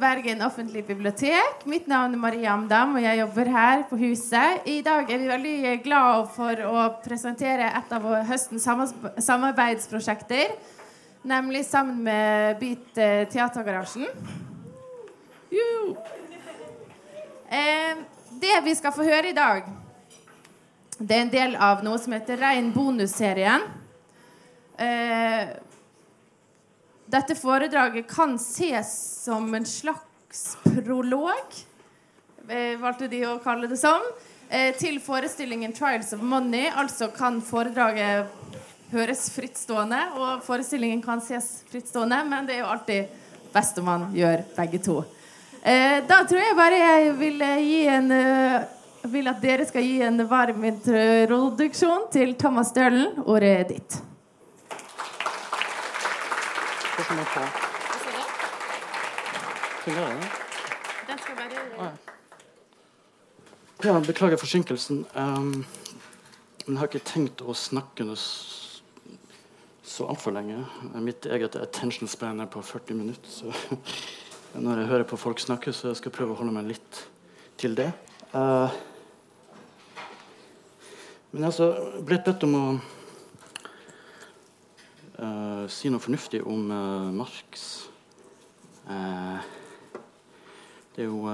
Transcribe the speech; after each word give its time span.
Bergen 0.00 0.40
offentlige 0.42 0.86
bibliotek. 0.86 1.64
Mitt 1.68 1.86
navn 1.86 2.14
er 2.14 2.20
Marie 2.20 2.48
Amdam, 2.48 2.94
og 2.96 3.02
jeg 3.02 3.18
jobber 3.18 3.48
her 3.52 3.82
på 3.90 3.98
huset. 4.00 4.62
I 4.64 4.80
dag 4.80 5.10
er 5.12 5.18
vi 5.20 5.28
veldig 5.28 5.72
glad 5.84 6.30
for 6.32 6.62
å 6.64 6.84
presentere 7.04 7.66
et 7.68 7.92
av 7.92 8.06
høstens 8.28 8.64
samarbeidsprosjekter. 9.26 10.54
Nemlig 11.28 11.66
sammen 11.68 12.00
med 12.06 12.56
Beat 12.62 12.96
eh, 12.96 13.26
Teatergarasjen. 13.28 14.08
Eh, 17.50 18.00
det 18.40 18.56
vi 18.64 18.76
skal 18.78 18.96
få 18.96 19.04
høre 19.04 19.34
i 19.34 19.36
dag, 19.36 19.68
det 20.96 21.16
er 21.16 21.26
en 21.26 21.34
del 21.34 21.58
av 21.60 21.84
noe 21.84 22.00
som 22.00 22.16
heter 22.16 22.40
Rein 22.40 22.72
bonusserien. 22.72 23.68
Dette 27.10 27.34
foredraget 27.34 28.06
kan 28.06 28.38
ses 28.38 28.90
som 29.24 29.54
en 29.54 29.66
slags 29.66 30.56
prolog, 30.62 31.54
eh, 32.48 32.76
valgte 32.78 33.08
de 33.10 33.24
å 33.26 33.38
kalle 33.42 33.66
det 33.66 33.78
som, 33.80 34.02
eh, 34.48 34.74
til 34.78 35.00
forestillingen 35.00 35.72
'Trials 35.72 36.12
of 36.12 36.20
Money'. 36.20 36.70
Altså 36.70 37.08
kan 37.12 37.40
foredraget 37.42 38.26
høres 38.92 39.30
frittstående, 39.30 39.98
og 40.14 40.42
forestillingen 40.42 41.02
kan 41.02 41.20
ses 41.20 41.64
frittstående, 41.72 42.28
men 42.28 42.46
det 42.46 42.54
er 42.54 42.58
jo 42.58 42.66
alltid 42.66 43.08
best 43.52 43.78
om 43.78 43.84
man 43.84 44.12
gjør 44.14 44.44
begge 44.56 44.78
to. 44.78 45.04
Eh, 45.64 46.00
da 46.06 46.24
tror 46.24 46.38
jeg 46.38 46.56
bare 46.56 46.78
jeg 46.78 47.18
vil 47.18 47.38
gi 47.38 47.86
en 47.88 48.08
vil 49.02 49.28
at 49.28 49.40
dere 49.40 49.66
skal 49.66 49.82
gi 49.82 50.02
en 50.02 50.28
varm 50.28 50.62
introduksjon 50.62 52.10
til 52.12 52.34
Thomas 52.34 52.72
Dølen. 52.72 53.18
Ordet 53.26 53.60
er 53.60 53.64
ditt 53.64 54.09
som 57.04 57.18
er 57.18 57.28
på. 57.34 57.42
Fungerer? 59.84 60.24
Den 61.08 61.18
skal 61.18 61.34
ja. 63.82 64.00
Beklager 64.06 64.36
forsinkelsen. 64.36 65.06
Um, 65.14 65.64
men 66.66 66.74
jeg 66.74 66.78
har 66.78 66.90
ikke 66.90 67.08
tenkt 67.08 67.40
å 67.40 67.54
snakke 67.56 68.04
noe 68.04 68.18
så 68.20 70.06
altfor 70.06 70.36
lenge. 70.36 70.60
Mitt 71.00 71.26
eget 71.26 71.56
attention 71.56 72.08
span 72.08 72.44
er 72.44 72.50
på 72.52 72.62
40 72.62 73.00
minutter. 73.00 73.30
Så 73.32 73.48
når 74.64 74.82
jeg 74.82 74.90
hører 74.92 75.08
på 75.08 75.18
folk 75.18 75.40
snakke, 75.40 75.72
så 75.72 75.90
jeg 75.90 76.02
skal 76.02 76.14
prøve 76.14 76.36
å 76.36 76.40
holde 76.42 76.54
meg 76.54 76.68
litt 76.74 77.02
til 77.60 77.74
det. 77.78 77.88
Uh, 78.34 78.68
men 81.32 81.46
jeg 81.46 81.56
har 81.56 82.00
blitt 82.04 82.26
bedt 82.26 82.44
om 82.46 82.56
å 82.58 82.64
uh, 85.20 85.66
si 85.68 85.90
noe 85.90 86.02
fornuftig 86.02 86.42
om 86.46 86.70
uh, 86.70 87.10
Marx. 87.14 87.88
Uh, 88.88 89.38
det 90.94 91.04
er 91.04 91.10
jo 91.10 91.26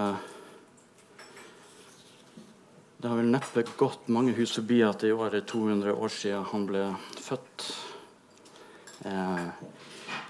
Det 2.96 3.10
har 3.10 3.18
vel 3.20 3.28
neppe 3.30 3.62
gått 3.78 4.08
mange 4.10 4.32
hus 4.36 4.56
forbi 4.56 4.80
at 4.82 5.02
det 5.04 5.12
i 5.12 5.16
år 5.16 5.36
er 5.36 5.44
200 5.46 5.92
år 5.94 6.12
siden 6.12 6.46
han 6.50 6.64
ble 6.66 6.84
født. 7.22 7.66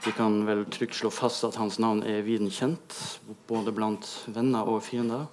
vi 0.05 0.13
kan 0.13 0.41
vel 0.47 0.65
trygt 0.67 0.99
slå 0.99 1.11
fast 1.11 1.45
at 1.47 1.57
hans 1.57 1.79
navn 1.79 2.03
er 2.03 2.27
viden 2.27 2.51
kjent, 2.51 3.21
både 3.49 3.73
blant 3.73 4.05
venner 4.27 4.67
og 4.69 4.83
fiender. 4.83 5.27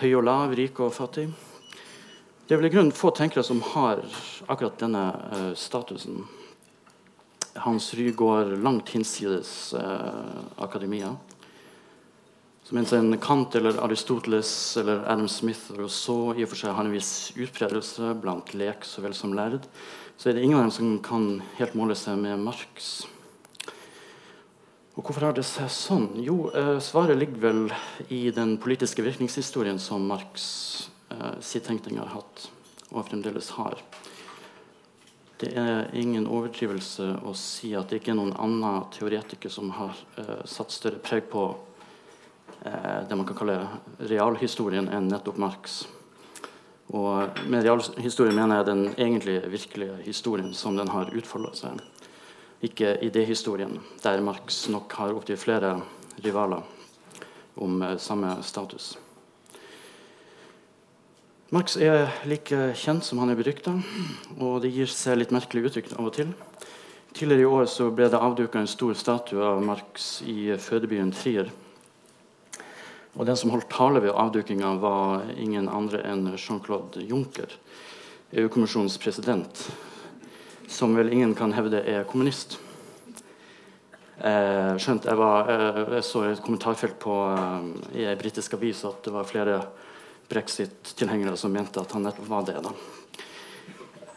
Høy 0.00 0.16
og 0.16 0.24
lav, 0.24 0.56
rik 0.56 0.80
og 0.80 0.94
fattig. 0.96 1.28
Det 2.48 2.56
er 2.56 2.60
vel 2.60 2.70
i 2.70 2.74
grunnen 2.74 2.96
få 2.96 3.12
tenkere 3.14 3.44
som 3.44 3.62
har 3.74 4.02
akkurat 4.48 4.80
denne 4.80 5.54
statusen. 5.54 6.24
Hans 7.64 7.92
Ry 7.94 8.10
går 8.16 8.56
langt 8.62 8.90
hinsides 8.94 9.74
eh, 9.74 10.36
akademia. 10.56 11.14
Så 12.66 12.74
mens 12.74 12.92
en 12.92 13.14
Kant 13.22 13.54
eller 13.54 13.78
Aristoteles 13.78 14.50
eller 14.80 15.04
Adam 15.06 15.28
Smith 15.30 15.70
og 15.76 15.90
så 15.94 16.16
i 16.34 16.42
og 16.42 16.50
for 16.50 16.58
seg 16.58 16.74
har 16.74 16.82
en 16.82 16.94
viss 16.96 17.30
utbredelse 17.38 18.16
blant 18.18 18.50
lek 18.58 18.82
så 18.82 19.04
vel 19.04 19.14
som 19.14 19.36
lærd, 19.38 19.68
så 20.18 20.30
er 20.30 20.34
det 20.34 20.42
ingen 20.42 20.58
av 20.58 20.64
dem 20.64 20.72
som 20.74 20.96
kan 20.98 21.28
helt 21.60 21.76
måle 21.78 21.94
seg 21.94 22.18
med 22.18 22.42
Marx. 22.42 23.06
Og 24.96 25.04
Hvorfor 25.04 25.28
har 25.28 25.36
det 25.36 25.44
seg 25.46 25.68
sånn? 25.70 26.08
Jo, 26.24 26.48
eh, 26.56 26.78
svaret 26.80 27.20
ligger 27.20 27.42
vel 27.42 27.62
i 28.08 28.32
den 28.34 28.56
politiske 28.58 29.04
virkningshistorien 29.04 29.78
som 29.78 30.06
Marx 30.08 30.88
eh, 31.12 31.36
sitt 31.44 31.68
tenkning 31.68 32.00
har 32.00 32.14
hatt, 32.16 32.48
og 32.90 33.04
fremdeles 33.06 33.52
har. 33.60 33.78
Det 35.36 35.50
er 35.52 35.90
ingen 35.92 36.24
overdrivelse 36.32 37.10
å 37.28 37.34
si 37.36 37.74
at 37.76 37.90
det 37.90 37.98
ikke 38.00 38.14
er 38.14 38.16
noen 38.16 38.36
annen 38.40 38.86
teoretiker 38.94 39.52
som 39.52 39.68
har 39.76 39.98
eh, 40.16 40.40
satt 40.48 40.72
større 40.72 41.02
preg 41.04 41.26
på 41.28 41.42
eh, 42.64 43.02
det 43.04 43.18
man 43.18 43.28
kan 43.28 43.36
kalle 43.36 43.58
realhistorien 44.00 44.88
enn 44.88 45.10
nettopp 45.12 45.36
Marx. 45.42 45.82
Og 46.96 47.42
med 47.52 47.66
realhistorien 47.66 48.36
mener 48.36 48.62
jeg 48.62 48.68
den 48.70 48.84
egentlige, 48.94 49.52
virkelige 49.52 50.00
historien 50.06 50.54
som 50.56 50.78
den 50.78 50.88
har 50.94 51.12
utfolda 51.12 51.52
seg. 51.58 51.84
Ikke 52.64 52.94
idéhistorien, 53.04 53.76
der 54.00 54.24
Marx 54.24 54.64
nok 54.72 54.96
har 54.96 55.12
opptil 55.12 55.36
flere 55.36 55.76
rivaler 56.24 56.64
om 57.60 57.82
eh, 57.84 57.98
samme 58.00 58.38
status. 58.40 58.94
Marx 61.54 61.76
er 61.78 62.08
like 62.26 62.56
kjent 62.74 63.04
som 63.06 63.20
han 63.22 63.30
er 63.30 63.36
berykta, 63.38 63.70
og 64.42 64.64
det 64.64 64.72
gir 64.74 64.90
seg 64.90 65.20
litt 65.20 65.30
merkelig 65.30 65.68
uttrykk 65.68 65.92
av 65.94 66.08
og 66.08 66.16
til. 66.16 66.32
Tidligere 67.14 67.44
i 67.44 67.46
år 67.46 67.68
så 67.70 67.86
ble 67.94 68.08
det 68.10 68.18
avduka 68.18 68.58
en 68.58 68.66
stor 68.66 68.96
statue 68.98 69.44
av 69.46 69.62
Marx 69.62 70.24
i 70.26 70.50
fødebyen 70.58 71.14
Trier. 71.14 71.52
Og 73.14 73.30
Den 73.30 73.38
som 73.38 73.54
holdt 73.54 73.70
tale 73.70 74.02
ved 74.02 74.10
avdukinga, 74.10 74.74
var 74.82 75.22
ingen 75.38 75.70
andre 75.70 76.02
enn 76.02 76.34
Jean-Claude 76.34 77.06
Juncker, 77.06 77.54
EU-kommisjonens 78.34 78.98
president, 78.98 79.70
som 80.66 80.98
vel 80.98 81.14
ingen 81.14 81.38
kan 81.38 81.54
hevde 81.54 81.78
er 81.78 82.10
kommunist. 82.10 82.58
Eh, 84.18 84.74
skjønt 84.82 85.06
jeg, 85.06 85.14
var, 85.14 85.46
eh, 85.46 85.82
jeg 85.94 86.10
så 86.10 86.26
et 86.26 86.42
kommentarfelt 86.42 86.98
på, 86.98 87.22
eh, 87.38 88.00
i 88.02 88.10
ei 88.10 88.18
britisk 88.18 88.58
avis 88.58 88.82
at 88.84 89.04
det 89.06 89.14
var 89.14 89.30
flere 89.30 89.60
brexit-tilhengere 90.28 91.36
som 91.36 91.52
mente 91.52 91.80
at 91.80 91.92
han 91.92 92.06
nettopp 92.06 92.28
var 92.28 92.46
det. 92.46 92.60
da. 92.62 92.72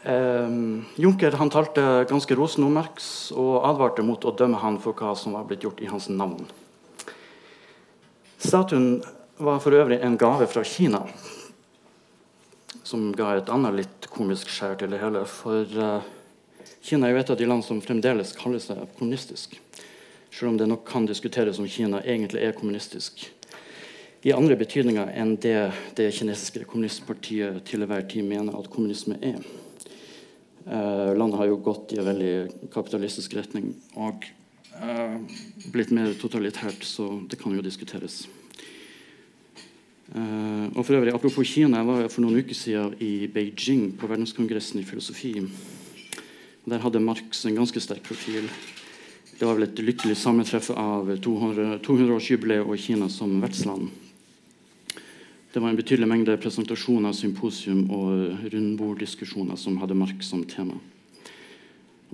Eh, 0.02 0.50
Juncker 0.96 1.32
han 1.32 1.50
talte 1.50 2.06
ganske 2.08 2.34
rosende 2.34 2.66
om 2.66 2.74
Marx 2.74 3.30
og 3.36 3.64
advarte 3.68 4.04
mot 4.06 4.24
å 4.24 4.32
dømme 4.32 4.60
han 4.62 4.78
for 4.80 4.96
hva 4.96 5.12
som 5.16 5.36
var 5.36 5.44
blitt 5.48 5.66
gjort 5.66 5.82
i 5.84 5.90
hans 5.90 6.08
navn. 6.08 6.46
Statuen 8.40 9.02
var 9.36 9.60
for 9.60 9.76
øvrig 9.76 10.00
en 10.00 10.16
gave 10.16 10.46
fra 10.48 10.64
Kina, 10.64 11.02
som 12.82 13.10
ga 13.12 13.34
et 13.36 13.50
annet 13.52 13.76
litt 13.76 14.08
komisk 14.12 14.48
skjær 14.48 14.78
til 14.80 14.94
det 14.94 15.02
hele. 15.02 15.26
For 15.28 15.68
eh, 15.68 16.08
Kina 16.80 17.08
er 17.08 17.14
jo 17.14 17.20
et 17.20 17.34
av 17.34 17.36
de 17.36 17.48
land 17.48 17.64
som 17.64 17.82
fremdeles 17.84 18.32
kaller 18.38 18.62
seg 18.62 18.80
kommunistisk. 18.96 19.60
Selv 20.30 20.52
om 20.52 20.56
det 20.56 20.70
nok 20.70 20.86
kan 20.88 21.04
diskuteres 21.04 21.60
om 21.60 21.68
Kina 21.68 22.00
egentlig 22.06 22.46
er 22.46 22.56
kommunistisk 22.56 23.26
i 24.20 24.32
andre 24.36 24.56
betydninger 24.60 25.14
enn 25.16 25.36
det 25.40 25.70
det 25.96 26.10
kinesiske 26.12 26.66
kommunistpartiet 26.68 27.62
til 27.68 27.84
enhver 27.84 28.04
tid 28.08 28.26
mener 28.26 28.56
at 28.58 28.68
kommunisme 28.72 29.16
er. 29.24 29.40
Uh, 30.66 31.16
landet 31.16 31.38
har 31.40 31.48
jo 31.48 31.62
gått 31.64 31.94
i 31.94 32.00
en 32.02 32.06
veldig 32.10 32.68
kapitalistisk 32.74 33.32
retning 33.38 33.72
og 33.96 34.26
uh, 34.76 35.16
blitt 35.72 35.92
mer 35.96 36.12
totalitært, 36.20 36.84
så 36.84 37.08
det 37.30 37.40
kan 37.40 37.56
jo 37.56 37.64
diskuteres. 37.64 38.26
Uh, 40.12 40.68
og 40.74 40.84
for 40.84 40.98
øvrig, 40.98 41.14
Apropos 41.14 41.48
Kina, 41.48 41.80
jeg 41.80 41.88
var 41.88 42.12
for 42.12 42.26
noen 42.26 42.42
uker 42.42 42.58
siden 42.58 42.98
i 43.00 43.24
Beijing 43.30 43.94
på 43.96 44.10
verdenskongressen 44.10 44.82
i 44.82 44.84
filosofi. 44.84 45.32
Der 46.68 46.84
hadde 46.84 47.00
Marx 47.00 47.46
en 47.48 47.56
ganske 47.56 47.80
sterk 47.80 48.04
profil. 48.04 48.50
Det 49.40 49.48
var 49.48 49.56
vel 49.56 49.64
et 49.64 49.80
lykkelig 49.80 50.18
sammentreff 50.20 50.68
av 50.76 51.08
200-årsjubileet 51.24 51.80
200 51.80 52.68
og 52.68 52.78
Kina 52.84 53.08
som 53.08 53.38
vertsland. 53.40 53.88
Det 55.50 55.58
var 55.58 55.72
en 55.72 55.76
betydelig 55.76 56.06
mengde 56.06 56.36
presentasjoner, 56.38 57.10
symposium 57.16 57.88
og 57.90 58.50
rundborddiskusjoner 58.52 59.58
som 59.58 59.80
hadde 59.82 59.96
Marx 59.98 60.28
som 60.30 60.44
tema. 60.46 60.76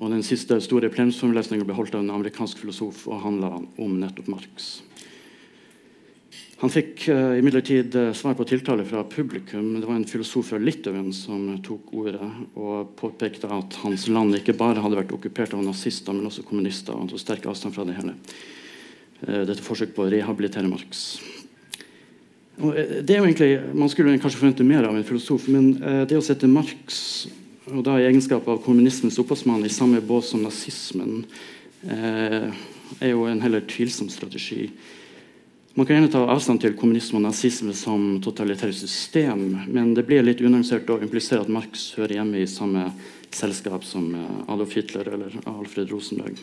Og 0.01 0.09
Den 0.13 0.25
siste 0.25 0.57
store 0.65 0.89
plenumsforelesninga 0.93 1.67
ble 1.69 1.77
holdt 1.77 1.99
av 1.99 2.05
en 2.05 2.15
amerikansk 2.17 2.63
filosof 2.65 3.05
og 3.11 3.21
handla 3.27 3.59
om 3.61 3.99
nettopp 4.01 4.33
Marx. 4.33 4.71
Han 6.63 6.73
fikk 6.73 7.05
uh, 7.13 7.37
imidlertid 7.37 7.93
uh, 8.01 8.11
svar 8.17 8.33
på 8.37 8.49
tiltale 8.49 8.85
fra 8.89 9.05
publikum. 9.05 9.75
Det 9.77 9.85
var 9.85 9.99
en 9.99 10.09
filosof 10.09 10.55
fra 10.55 10.61
Litauen 10.61 11.13
som 11.13 11.51
tok 11.65 11.93
ordet 11.93 12.33
og 12.57 12.95
påpekte 12.97 13.53
at 13.53 13.77
hans 13.83 14.09
land 14.09 14.39
ikke 14.39 14.57
bare 14.57 14.81
hadde 14.81 14.97
vært 14.97 15.13
okkupert 15.13 15.53
av 15.53 15.65
nazister, 15.65 16.17
men 16.17 16.33
også 16.33 16.49
kommunister. 16.49 16.97
og 16.97 17.13
tok 17.13 17.21
sterk 17.21 17.53
avstand 17.53 17.77
fra 17.77 17.85
det 17.85 18.01
hele. 18.01 18.17
Uh, 19.27 19.43
dette 19.45 19.61
forsøk 19.65 19.93
på 19.93 20.07
å 20.07 20.13
rehabilitere 20.17 20.73
Marx. 20.73 21.11
Eh, 22.59 23.03
det 23.03 23.15
er 23.15 23.21
jo 23.21 23.27
egentlig, 23.27 23.75
Man 23.75 23.91
skulle 23.93 24.19
kanskje 24.19 24.41
forvente 24.41 24.65
mer 24.65 24.85
av 24.89 24.97
en 24.97 25.05
filosof, 25.05 25.49
men 25.49 25.77
eh, 25.83 26.05
det 26.09 26.19
å 26.19 26.25
sette 26.25 26.49
Marx 26.49 27.29
og 27.67 27.83
da 27.83 27.97
i 27.99 28.07
egenskap 28.07 28.47
av 28.47 28.61
kommunismens 28.63 29.19
opphavsmann 29.19 29.65
i 29.67 29.73
samme 29.75 29.99
bås 30.01 30.31
som 30.31 30.45
nazismen, 30.45 31.25
eh, 31.83 32.53
er 33.03 33.11
jo 33.11 33.25
en 33.27 33.43
heller 33.43 33.65
tvilsom 33.67 34.07
strategi. 34.09 34.69
Man 35.75 35.85
kan 35.85 35.97
gjerne 35.97 36.13
ta 36.13 36.23
avstand 36.31 36.63
til 36.63 36.77
kommunisme 36.79 37.19
og 37.19 37.27
nazisme 37.27 37.75
som 37.75 38.21
totalitære 38.23 38.73
system, 38.73 39.43
men 39.67 39.93
det 39.99 40.07
blir 40.07 40.23
litt 40.23 40.41
unyansert 40.41 40.89
å 40.89 41.01
implisere 41.03 41.43
at 41.43 41.51
Marx 41.53 41.91
hører 41.99 42.21
hjemme 42.21 42.39
i 42.39 42.47
samme 42.49 42.87
selskap 43.35 43.85
som 43.85 44.15
Adolf 44.47 44.79
Hitler 44.79 45.11
eller 45.11 45.37
Alfred 45.51 45.91
Rosenberg. 45.91 46.39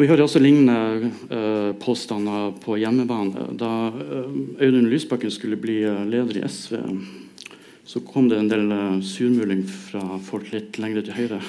Og 0.00 0.06
Vi 0.06 0.08
hører 0.08 0.22
også 0.24 0.40
lignende 0.40 1.10
uh, 1.28 1.74
påstander 1.76 2.54
på 2.64 2.78
hjemmebane. 2.80 3.50
Da 3.60 3.90
uh, 3.92 4.30
Audun 4.64 4.86
Lysbakken 4.88 5.28
skulle 5.28 5.58
bli 5.60 5.74
leder 6.08 6.38
i 6.40 6.44
SV, 6.48 6.78
så 7.84 8.00
kom 8.08 8.30
det 8.30 8.38
en 8.40 8.48
del 8.48 8.64
uh, 8.72 9.02
surmuling 9.04 9.60
fra 9.68 10.00
folk 10.24 10.48
litt 10.54 10.78
lenger 10.80 11.04
til 11.04 11.18
høyre. 11.18 11.42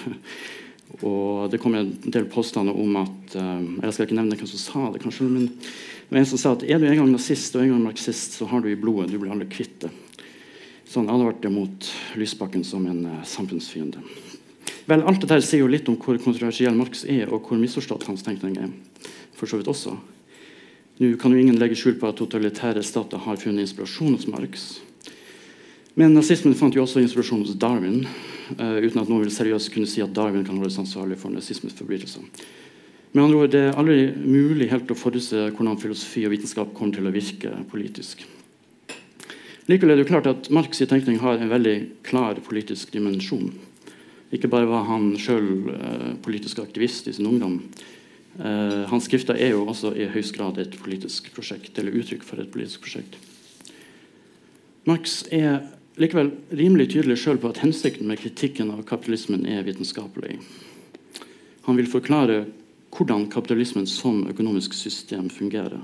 Og 1.07 1.47
det 1.53 1.61
kom 1.63 1.77
en 1.79 1.93
del 2.03 2.27
påstander 2.27 2.75
om 2.75 2.99
at 2.99 3.37
uh, 3.39 3.63
Jeg 3.85 3.95
skal 3.95 4.09
ikke 4.09 4.19
nevne 4.19 4.35
hvem 4.35 4.51
som 4.51 4.63
sa 4.65 4.83
det, 4.91 4.99
kanskje, 5.05 5.29
men 5.31 5.47
det 5.47 6.11
var 6.11 6.19
en 6.25 6.29
som 6.33 6.43
sa 6.43 6.51
at 6.57 6.67
er 6.67 6.83
du 6.83 6.89
en 6.89 6.99
gang 7.05 7.15
nazist 7.15 7.55
og 7.55 7.63
en 7.63 7.71
gang 7.71 7.87
marxist, 7.87 8.35
så 8.35 8.49
har 8.51 8.59
du 8.59 8.67
i 8.67 8.75
blodet. 8.75 9.13
Du 9.13 9.21
blir 9.21 9.31
aldri 9.31 9.47
kvitt 9.47 9.79
det. 9.85 9.93
Så 10.83 10.99
han 10.99 11.07
advarte 11.07 11.47
mot 11.47 11.87
Lysbakken 12.19 12.67
som 12.67 12.83
en 12.91 13.05
uh, 13.13 13.23
samfunnsfiende. 13.23 14.03
Vel, 14.89 15.03
Alt 15.05 15.21
dette 15.21 15.41
sier 15.45 15.61
jo 15.61 15.69
litt 15.69 15.89
om 15.91 15.97
hvor 16.01 16.17
kontroversiell 16.21 16.75
Marx 16.77 17.03
er, 17.05 17.29
og 17.29 17.45
hvor 17.45 17.59
misforstått 17.61 18.07
hans 18.09 18.23
tenkning 18.25 18.57
er. 18.57 18.71
For 19.37 19.49
så 19.49 19.59
vidt 19.59 19.69
også. 19.71 19.97
Nå 21.01 21.15
kan 21.21 21.33
jo 21.33 21.41
ingen 21.41 21.57
legge 21.57 21.77
skjul 21.79 21.95
på 21.97 22.09
at 22.09 22.19
totalitære 22.19 22.83
stater 22.85 23.21
har 23.23 23.39
funnet 23.41 23.65
inspirasjon 23.65 24.17
hos 24.17 24.27
Marx. 24.29 24.65
Men 25.97 26.13
nazismen 26.15 26.55
fant 26.55 26.75
jo 26.75 26.83
også 26.85 27.01
inspirasjon 27.01 27.41
hos 27.43 27.57
Darwin, 27.59 28.03
uh, 28.57 28.77
uten 28.79 29.01
at 29.01 29.09
noen 29.09 29.25
vil 29.25 29.33
seriøst 29.33 29.71
kunne 29.73 29.89
si 29.89 30.03
at 30.03 30.13
Darwin 30.15 30.45
kan 30.47 30.59
holdes 30.59 30.79
ansvarlig 30.81 31.17
for 31.19 31.33
nazismens 31.33 31.75
forbrytelser. 31.77 32.23
Med 33.11 33.23
andre 33.23 33.37
ord, 33.37 33.51
Det 33.51 33.59
er 33.59 33.75
aldri 33.75 34.13
mulig 34.15 34.69
helt 34.71 34.91
å 34.91 34.95
forutse 34.95 35.49
hvordan 35.51 35.79
filosofi 35.81 36.23
og 36.25 36.31
vitenskap 36.31 36.73
kommer 36.73 36.95
til 36.95 37.09
å 37.09 37.11
virke 37.11 37.51
politisk. 37.67 38.23
Likevel 39.67 39.91
er 39.91 39.99
det 39.99 40.05
jo 40.05 40.11
klart 40.13 40.29
at 40.31 40.49
Marx' 40.49 40.79
tenkning 40.87 41.19
har 41.19 41.37
en 41.37 41.51
veldig 41.51 41.75
klar 42.03 42.39
politisk 42.39 42.93
dimensjon. 42.93 43.51
Ikke 44.31 44.49
bare 44.51 44.69
var 44.69 44.87
han 44.87 45.11
sjøl 45.19 45.49
uh, 45.71 46.11
politisk 46.23 46.61
aktivist 46.63 47.09
i 47.11 47.15
sin 47.17 47.27
ungdom. 47.27 47.59
Uh, 48.39 48.87
hans 48.91 49.09
skrifter 49.09 49.35
er 49.35 49.51
jo 49.55 49.65
også 49.67 49.91
i 49.97 50.07
høyst 50.11 50.37
grad 50.37 50.59
et 50.61 50.77
politisk 50.79 51.33
prosjekt, 51.35 51.75
eller 51.77 51.97
uttrykk 51.99 52.23
for 52.23 52.39
et 52.39 52.51
politisk 52.53 52.85
prosjekt. 52.85 53.19
Marx 54.87 55.21
er 55.29 55.61
likevel 56.01 56.31
rimelig 56.55 56.93
tydelig 56.93 57.19
selv 57.21 57.43
på 57.43 57.51
at 57.51 57.59
hensikten 57.61 58.07
med 58.09 58.21
kritikken 58.21 58.71
av 58.73 58.85
kapitalismen 58.87 59.45
er 59.45 59.65
vitenskapelig. 59.67 60.39
Han 61.67 61.77
vil 61.77 61.89
forklare 61.91 62.45
hvordan 62.91 63.27
kapitalismen 63.31 63.87
som 63.87 64.23
økonomisk 64.29 64.73
system 64.73 65.29
fungerer. 65.29 65.79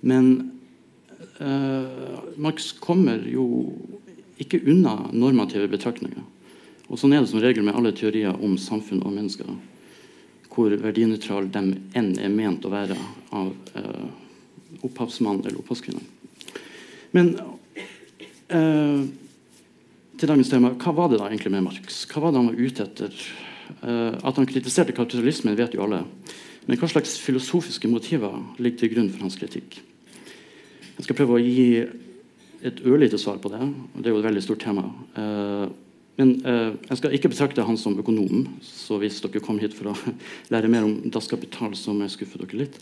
Men 0.00 0.50
eh, 1.40 2.20
Marx 2.36 2.72
kommer 2.80 3.24
jo 3.28 3.46
ikke 4.40 4.62
unna 4.66 5.10
normative 5.12 5.68
betraktninger. 5.68 6.22
Og 6.90 6.98
Sånn 6.98 7.14
er 7.14 7.22
det 7.22 7.30
som 7.30 7.42
regel 7.42 7.62
med 7.62 7.76
alle 7.78 7.94
teorier 7.94 8.34
om 8.34 8.56
samfunn 8.58 9.04
og 9.06 9.14
mennesker, 9.14 9.46
hvor 10.50 10.74
verdinøytral 10.82 11.46
de 11.54 11.62
enn 11.94 12.10
er 12.18 12.32
ment 12.34 12.66
å 12.66 12.72
være 12.72 12.98
av 13.38 13.52
eh, 13.78 14.82
opphavsmann 14.82 15.44
eller 15.44 15.62
opphavskvinne. 15.62 16.02
Men 17.14 17.34
Eh, 18.50 19.02
til 20.18 20.28
dagens 20.28 20.50
tema, 20.50 20.72
Hva 20.74 20.92
var 20.94 21.10
det 21.10 21.20
da 21.20 21.28
egentlig 21.28 21.52
med 21.54 21.64
Marx? 21.68 22.02
Hva 22.10 22.24
var 22.24 22.32
det 22.32 22.40
han 22.40 22.50
var 22.50 22.58
ute 22.58 22.82
etter? 22.82 23.20
Eh, 23.80 24.14
at 24.26 24.36
han 24.36 24.46
kritiserte 24.46 24.92
kapitalismen, 24.96 25.56
vet 25.56 25.74
jo 25.74 25.84
alle. 25.84 26.02
Men 26.66 26.78
hva 26.78 26.88
slags 26.90 27.16
filosofiske 27.22 27.88
motiver 27.88 28.34
ligger 28.58 28.82
til 28.82 28.92
grunn 28.94 29.10
for 29.10 29.22
hans 29.22 29.38
kritikk? 29.38 29.78
Jeg 30.98 31.06
skal 31.06 31.16
prøve 31.16 31.38
å 31.38 31.44
gi 31.44 31.86
et 32.66 32.82
ørlite 32.84 33.18
svar 33.18 33.38
på 33.40 33.48
det. 33.48 33.62
og 33.62 34.02
Det 34.02 34.10
er 34.10 34.14
jo 34.14 34.18
et 34.18 34.28
veldig 34.28 34.42
stort 34.42 34.60
tema. 34.60 34.84
Eh, 35.14 35.68
men 36.20 36.34
eh, 36.44 36.74
jeg 36.90 37.00
skal 37.00 37.14
ikke 37.16 37.30
betrakte 37.32 37.64
han 37.64 37.78
som 37.80 37.96
økonom, 38.00 38.44
så 38.60 38.98
hvis 39.00 39.22
dere 39.24 39.40
kom 39.44 39.60
hit 39.62 39.72
for 39.76 39.92
å 39.92 39.96
lære 40.52 40.68
mer 40.72 40.84
om 40.84 40.98
Das 41.12 41.30
Kapital, 41.30 41.72
så 41.78 41.94
må 41.96 42.04
jeg 42.04 42.18
skuffe 42.18 42.40
dere 42.42 42.64
litt. 42.66 42.76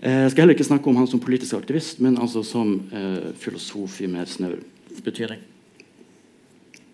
Eh, 0.00 0.24
jeg 0.24 0.32
skal 0.32 0.44
heller 0.44 0.56
ikke 0.56 0.70
snakke 0.70 0.88
om 0.88 1.00
han 1.00 1.10
som 1.10 1.20
politisk 1.20 1.58
aktivist, 1.58 2.00
men 2.04 2.16
altså 2.16 2.44
som 2.46 2.78
eh, 2.88 3.34
filosof 3.40 4.00
i 4.00 4.08
mer 4.08 4.30
snever 4.30 4.64
betydning. 5.04 5.42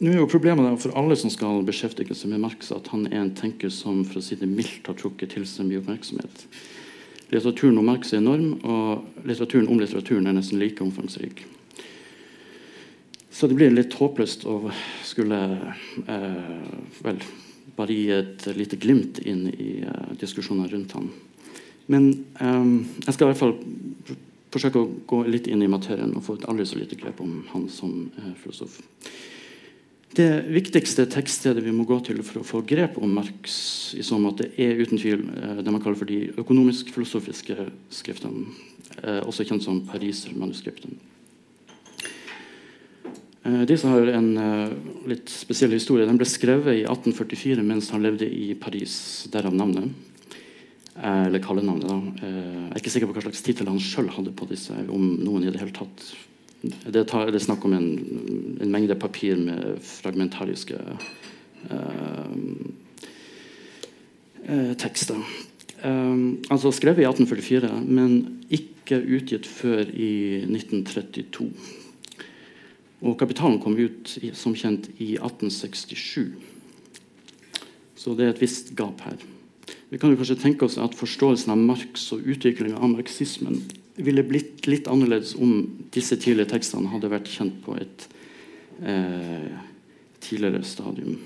Nå 0.01 0.15
er 0.15 0.23
jo 0.23 0.29
Problemet 0.33 0.81
for 0.81 0.97
alle 0.97 1.15
som 1.21 1.31
skal 1.31 1.63
beskjeftige 1.67 2.17
seg 2.17 2.33
med 2.33 2.43
Marx, 2.43 2.73
at 2.73 2.89
han 2.91 3.05
er 3.11 3.21
en 3.21 3.35
tenker 3.37 3.71
som 3.71 4.01
for 4.09 4.19
å 4.19 4.25
si 4.25 4.39
det 4.41 4.49
mildt 4.49 4.89
har 4.89 4.97
trukket 4.99 5.37
til 5.37 5.47
seg 5.47 5.69
mye 5.69 5.83
oppmerksomhet. 5.83 6.47
Litteraturen 7.31 7.79
om 7.79 7.87
Marx 7.87 8.11
er 8.11 8.25
enorm, 8.25 8.57
og 8.65 9.27
litteraturen 9.29 9.69
om 9.71 9.79
litteraturen 9.79 10.27
er 10.27 10.35
nesten 10.35 10.59
like 10.59 10.83
omfangsrik. 10.83 11.45
Så 13.31 13.47
det 13.47 13.57
blir 13.59 13.71
litt 13.73 13.95
håpløst 13.95 14.45
å 14.51 14.73
skulle 15.07 15.39
eh, 16.07 16.65
vel, 17.05 17.21
bare 17.77 17.95
gi 17.95 18.09
et 18.15 18.47
lite 18.59 18.79
glimt 18.81 19.21
inn 19.23 19.47
i 19.53 19.71
eh, 19.87 20.09
diskusjoner 20.21 20.71
rundt 20.73 20.97
han. 20.99 21.11
Men 21.91 22.11
eh, 22.43 22.67
jeg 23.07 23.15
skal 23.15 23.29
i 23.29 23.31
hvert 23.31 23.43
fall 23.43 23.57
forsøke 24.51 24.81
å 24.81 24.91
gå 25.07 25.25
litt 25.31 25.47
inn 25.51 25.63
i 25.63 25.71
materien 25.71 26.15
og 26.17 26.25
få 26.27 26.39
et 26.39 26.47
aldri 26.51 26.67
så 26.67 26.81
lite 26.81 26.99
grep 26.99 27.23
om 27.23 27.41
han 27.53 27.69
som 27.71 28.09
eh, 28.19 28.33
filosof. 28.43 28.81
Det 30.11 30.27
viktigste 30.51 31.05
tekststedet 31.07 31.63
vi 31.63 31.75
må 31.75 31.85
gå 31.87 32.01
til 32.03 32.19
for 32.27 32.41
å 32.41 32.47
få 32.47 32.65
grep 32.67 32.97
om 32.99 33.13
Marx, 33.15 33.95
i 33.95 34.03
så 34.03 34.19
måte 34.19 34.49
er 34.59 34.81
uten 34.81 34.99
tvil 34.99 35.23
eh, 35.23 35.61
det 35.63 35.71
man 35.71 35.83
kaller 35.83 36.01
for 36.01 36.11
de 36.11 36.33
økonomisk-filosofiske 36.41 37.69
skriftene, 37.95 38.51
eh, 39.05 39.23
også 39.23 39.47
kjent 39.47 39.63
som 39.67 39.85
Pariser-manuskriptene. 39.87 40.99
Eh, 43.43 43.63
disse 43.65 43.89
har 43.89 44.11
en 44.13 44.31
eh, 44.37 44.73
litt 45.09 45.31
spesiell 45.33 45.73
historie. 45.73 46.07
Den 46.09 46.19
ble 46.21 46.29
skrevet 46.29 46.83
i 46.83 46.85
1844 46.85 47.65
mens 47.65 47.89
han 47.95 48.05
levde 48.05 48.29
i 48.29 48.53
Paris, 48.61 48.95
derav 49.33 49.55
navnet. 49.57 49.95
Eh, 51.01 51.27
eller 51.27 51.39
kallenavnet. 51.39 51.89
da. 51.89 52.27
Eh, 52.27 52.35
jeg 52.35 52.75
er 52.75 52.83
ikke 52.83 52.93
sikker 52.93 53.09
på 53.09 53.17
hva 53.17 53.25
slags 53.25 53.45
tittel 53.47 53.71
han 53.71 53.81
sjøl 53.81 54.11
hadde 54.13 54.37
på 54.37 54.49
disse. 54.51 54.75
om 54.93 55.17
noen 55.25 55.45
i 55.45 55.51
Det 55.51 55.61
hele 55.61 55.73
tatt. 55.73 56.05
Det, 56.61 57.07
er 57.15 57.39
snakk 57.41 57.65
om 57.65 57.73
en, 57.73 57.89
en, 58.61 58.71
mengde 58.71 58.95
papir 58.95 59.39
med 59.41 59.81
fragmentariske 59.81 60.77
uh, 61.73 62.35
tekster. 64.77 65.17
Uh, 65.81 66.37
altså 66.53 66.69
skrevet 66.69 67.01
i 67.01 67.09
1844, 67.09 67.81
men 67.89 68.45
ikke 68.53 69.01
utgitt 69.01 69.49
før 69.49 69.89
i 69.89 70.45
1932. 70.45 71.49
Og 73.01 73.17
'Kapitalen' 73.17 73.61
kom 73.63 73.79
ut 73.79 74.19
som 74.33 74.55
kjent 74.55 74.91
i 74.99 75.17
1867. 75.17 76.35
Så 77.97 78.15
det 78.17 78.27
er 78.27 78.35
et 78.35 78.43
visst 78.43 78.75
gap 78.77 79.01
her. 79.01 79.17
Vi 79.91 79.99
kan 79.99 80.11
jo 80.11 80.17
kanskje 80.17 80.39
tenke 80.41 80.65
oss 80.65 80.79
at 80.79 80.95
Forståelsen 80.95 81.51
av 81.53 81.59
Marx 81.59 82.13
og 82.13 82.23
utviklinga 82.25 82.79
av 82.79 82.93
marxismen 82.93 83.63
ville 83.97 84.23
blitt 84.25 84.69
litt 84.71 84.89
annerledes 84.89 85.35
om 85.35 85.65
disse 85.93 86.17
tidlige 86.17 86.53
tekstene 86.55 86.93
hadde 86.93 87.11
vært 87.11 87.29
kjent 87.29 87.59
på 87.65 87.75
et 87.81 88.07
eh, 88.87 89.51
tidligere 90.21 90.63
stadium. 90.65 91.19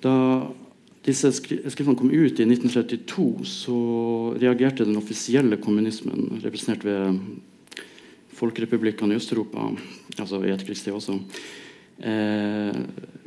Da 0.00 0.14
disse 1.04 1.30
skriftene 1.36 1.96
kom 1.98 2.10
ut 2.10 2.40
i 2.40 2.46
1932, 2.46 3.44
så 3.44 3.76
reagerte 4.40 4.86
den 4.88 4.98
offisielle 5.00 5.60
kommunismen, 5.60 6.40
representert 6.44 6.84
ved 6.88 7.20
folkerepublikkene 8.40 9.14
i 9.14 9.20
Øst-Europa, 9.20 9.70
altså 10.18 10.40
i 10.42 10.50
etterkrigstida 10.54 10.96
også, 10.96 11.20
Eh, 12.00 12.76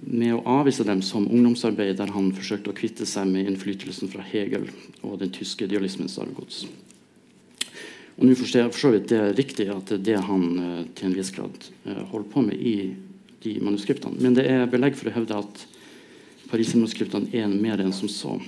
med 0.03 0.31
å 0.33 0.41
avvise 0.49 0.85
dem 0.85 1.03
som 1.05 1.27
ungdomsarbeid 1.29 1.99
der 1.99 2.11
han 2.15 2.31
forsøkte 2.33 2.71
å 2.71 2.77
kvitte 2.77 3.05
seg 3.05 3.29
med 3.29 3.45
innflytelsen 3.45 4.09
fra 4.09 4.25
Hegel 4.25 4.65
og 5.05 5.19
den 5.21 5.29
tyske 5.33 5.67
idealismens 5.67 6.17
arvegods. 6.21 6.63
Og 8.17 8.25
nå 8.25 8.33
forstår 8.37 8.63
jeg 8.63 8.73
for 8.73 8.81
så 8.81 8.91
vidt 8.95 9.07
det 9.11 9.19
er 9.19 9.37
riktig 9.37 9.67
at 9.73 9.91
det 9.91 9.99
er 9.99 10.07
det 10.07 10.25
han 10.25 10.47
eh, 10.57 10.81
til 10.97 11.11
en 11.11 11.15
viss 11.19 11.29
grad 11.35 11.69
eh, 11.85 12.01
holder 12.09 12.29
på 12.33 12.45
med 12.49 12.57
i 12.57 12.75
de 13.45 13.55
manuskriptene. 13.61 14.17
Men 14.23 14.39
det 14.39 14.47
er 14.49 14.65
belegg 14.71 14.97
for 14.97 15.11
å 15.11 15.15
hevde 15.19 15.37
at 15.37 15.65
Paris-manuskriptene 16.49 17.29
er 17.37 17.53
mer 17.53 17.81
enn 17.83 17.93
som 17.93 18.09
så. 18.09 18.39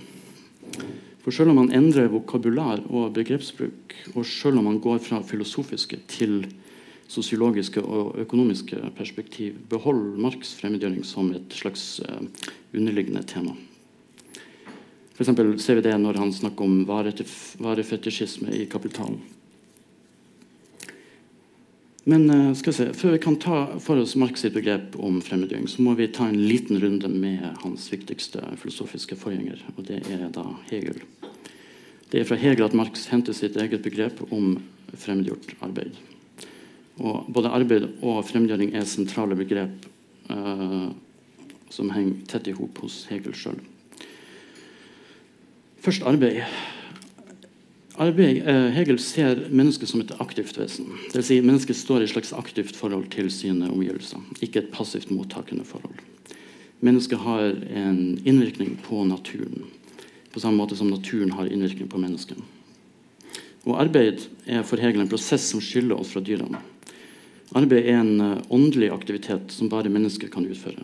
For 1.26 1.34
selv 1.34 1.50
om 1.50 1.58
man 1.58 1.72
endrer 1.74 2.12
vokabular 2.14 2.84
og 2.86 3.16
begrepsbruk, 3.16 3.96
og 4.14 4.28
selv 4.30 4.60
om 4.62 4.68
man 4.70 4.78
går 4.78 5.00
fra 5.02 5.24
filosofiske 5.26 5.98
til 6.06 6.44
sosiologiske 7.10 7.82
og 7.82 8.20
økonomiske 8.22 8.78
perspektiv 8.98 9.58
beholder 9.70 10.20
Marx 10.22 10.54
fremmedgjøring 10.60 11.02
som 11.06 11.32
et 11.34 11.54
slags 11.58 12.00
uh, 12.06 12.22
underliggende 12.78 13.26
tema. 13.26 13.56
For 15.18 15.26
ser 15.26 15.80
vi 15.80 15.86
det 15.86 15.98
når 15.98 16.22
han 16.22 16.34
snakker 16.34 16.66
om 16.66 16.84
varefetisjisme 16.86 18.54
i 18.54 18.68
Kapitalen. 18.70 19.18
Men 22.06 22.30
uh, 22.30 22.54
skal 22.54 22.72
vi 22.72 22.78
se, 22.78 22.86
før 22.94 23.16
vi 23.16 23.22
kan 23.24 23.38
ta 23.42 23.60
for 23.82 23.98
oss 23.98 24.14
Marx 24.22 24.44
sitt 24.46 24.54
begrep 24.54 24.94
om 25.02 25.18
fremmedgjøring, 25.26 25.66
så 25.70 25.82
må 25.82 25.96
vi 25.98 26.06
ta 26.14 26.28
en 26.30 26.38
liten 26.38 26.78
runde 26.82 27.10
med 27.10 27.42
hans 27.64 27.88
viktigste 27.90 28.44
filosofiske 28.62 29.18
forgjenger, 29.18 29.64
og 29.74 29.88
det 29.88 30.04
er 30.14 30.28
da 30.34 30.46
Hegel. 30.70 31.02
Det 32.12 32.22
er 32.22 32.28
fra 32.30 32.38
Hegel 32.38 32.68
at 32.68 32.78
Marx 32.78 33.08
henter 33.10 33.34
sitt 33.34 33.58
eget 33.58 33.82
begrep 33.82 34.22
om 34.30 34.60
fremmedgjort 34.94 35.56
arbeid. 35.66 35.98
Og 37.02 37.26
både 37.34 37.52
arbeid 37.58 37.90
og 38.06 38.22
fremmedgjøring 38.30 38.78
er 38.78 38.86
sentrale 38.88 39.36
begrep 39.40 39.90
uh, 40.30 40.94
som 41.74 41.90
henger 41.90 42.22
tett 42.30 42.54
i 42.54 42.56
hop 42.56 42.86
hos 42.86 43.02
Hegel 43.10 43.34
sjøl. 43.34 43.58
Først 45.82 46.06
arbeid. 46.06 46.46
Arbeid 48.02 48.42
uh, 48.48 48.70
Hegel 48.76 49.00
ser 49.00 49.46
mennesket 49.50 49.90
som 49.92 50.02
et 50.04 50.12
aktivt 50.24 50.58
vesen. 50.60 50.90
Dvs. 51.14 51.28
Si 51.30 51.40
mennesket 51.44 51.78
står 51.80 52.04
i 52.04 52.08
et 52.08 52.14
slags 52.14 52.34
aktivt 52.36 52.76
forhold 52.76 53.08
til 53.14 53.30
sine 53.34 53.70
omgivelser, 53.72 54.22
ikke 54.42 54.64
et 54.64 54.74
passivt 54.74 55.14
mottakende 55.14 55.66
forhold. 55.68 55.96
Mennesket 56.86 57.22
har 57.24 57.56
en 57.72 58.00
innvirkning 58.28 58.76
på 58.86 59.06
naturen, 59.08 59.66
på 60.34 60.44
samme 60.44 60.60
måte 60.60 60.78
som 60.78 60.92
naturen 60.92 61.32
har 61.38 61.48
innvirkning 61.48 61.90
på 61.90 62.02
mennesket. 62.02 62.38
Og 63.66 63.80
Arbeid 63.82 64.28
er 64.46 64.66
for 64.68 64.82
Hegel 64.82 65.06
en 65.06 65.10
prosess 65.10 65.48
som 65.50 65.64
skiller 65.64 65.98
oss 65.98 66.12
fra 66.14 66.22
dyrene. 66.22 66.60
Arbeid 67.56 67.88
er 67.88 68.02
en 68.02 68.22
uh, 68.22 68.54
åndelig 68.54 68.92
aktivitet 68.94 69.54
som 69.56 69.72
bare 69.72 69.90
mennesker 69.94 70.30
kan 70.34 70.46
utføre. 70.46 70.84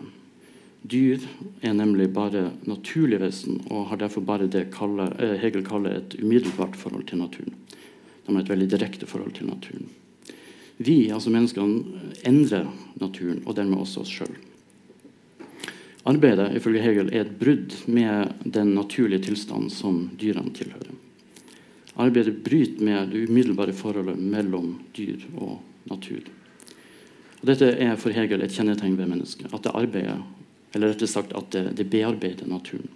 Dyr 0.82 1.22
er 1.62 1.74
nemlig 1.78 2.10
bare 2.14 2.50
naturlige 2.66 3.22
vesen 3.22 3.60
og 3.70 3.92
har 3.92 4.02
derfor 4.02 4.26
bare 4.26 4.50
det 4.50 4.72
kaller, 4.74 5.14
uh, 5.22 5.36
Hegel 5.38 5.66
kaller 5.66 6.00
et 6.00 6.16
umiddelbart 6.18 6.76
forhold 6.76 7.06
til 7.10 7.22
naturen. 7.22 7.54
De 8.26 8.34
har 8.34 8.42
et 8.42 8.50
veldig 8.50 8.70
direkte 8.72 9.10
forhold 9.10 9.36
til 9.38 9.50
naturen. 9.50 9.90
Vi, 10.82 11.12
altså 11.14 11.30
menneskene, 11.30 12.00
endrer 12.26 12.66
naturen, 13.02 13.44
og 13.46 13.56
dermed 13.56 13.84
også 13.84 14.02
oss 14.02 14.14
sjøl. 14.14 14.34
Arbeidet 16.10 16.56
ifølge 16.58 16.82
Hegel 16.82 17.12
er 17.14 17.28
et 17.28 17.36
brudd 17.38 17.76
med 17.86 18.32
den 18.42 18.74
naturlige 18.74 19.28
tilstanden 19.28 19.70
som 19.70 20.08
dyrene 20.18 20.54
tilhører. 20.58 20.96
Arbeidet 22.02 22.40
bryter 22.42 22.82
med 22.82 23.12
det 23.12 23.28
umiddelbare 23.30 23.76
forholdet 23.78 24.18
mellom 24.18 24.80
dyr 24.98 25.22
og 25.38 25.60
natur. 25.92 26.24
Og 27.42 27.50
dette 27.50 27.68
er 27.78 27.98
for 28.00 28.14
Hegel 28.16 28.42
et 28.42 28.54
kjennetegn 28.54 28.98
ved 28.98 29.12
mennesket. 29.12 29.52
At 29.54 29.66
det 29.66 29.76
arbeider, 29.78 30.24
eller 30.74 30.92
rett 30.92 31.10
sagt 31.10 31.34
at 31.38 31.52
det, 31.52 31.64
det 31.78 31.90
bearbeider 31.92 32.48
naturen. 32.48 32.88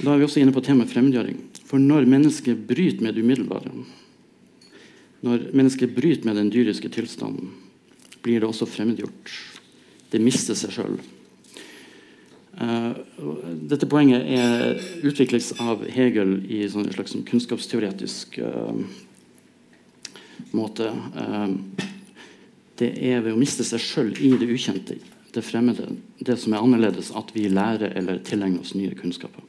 Da 0.00 0.14
er 0.14 0.20
vi 0.20 0.24
også 0.24 0.40
inne 0.40 0.54
på 0.54 0.62
temaet 0.64 0.92
fremmedgjøring. 0.92 1.40
For 1.68 1.82
når 1.82 2.08
mennesket 2.08 2.62
bryter 2.68 3.04
med 3.04 3.16
det 3.16 3.24
umiddelbare, 3.24 3.72
når 5.20 5.50
mennesket 5.52 5.92
bryter 5.94 6.24
med 6.24 6.38
den 6.40 6.50
dyriske 6.52 6.88
tilstanden, 6.88 7.52
blir 8.24 8.40
det 8.40 8.48
også 8.48 8.68
fremmedgjort. 8.68 9.32
Det 10.10 10.20
mister 10.22 10.56
seg 10.58 10.72
sjøl. 10.74 10.96
Uh, 12.60 12.96
dette 13.70 13.88
poenget 13.88 14.26
er, 14.36 14.80
utvikles 15.06 15.52
av 15.62 15.84
Hegel 15.88 16.40
i 16.50 16.64
sånn 16.68 16.88
en 16.88 16.96
slags 16.96 17.14
kunnskapsteoretisk 17.28 18.40
uh, 18.42 18.74
måte. 20.56 20.90
Uh, 21.14 21.54
det 22.80 22.90
er 23.12 23.22
ved 23.24 23.36
å 23.36 23.40
miste 23.40 23.64
seg 23.64 23.84
sjøl 23.84 24.12
i 24.16 24.32
det 24.40 24.48
ukjente, 24.50 24.96
det 25.34 25.44
fremmede, 25.46 25.86
det 26.18 26.36
som 26.40 26.54
er 26.54 26.64
annerledes, 26.64 27.12
at 27.16 27.30
vi 27.34 27.48
lærer 27.48 27.94
eller 27.98 28.20
tilegner 28.26 28.62
oss 28.64 28.74
nye 28.74 28.94
kunnskaper. 28.98 29.44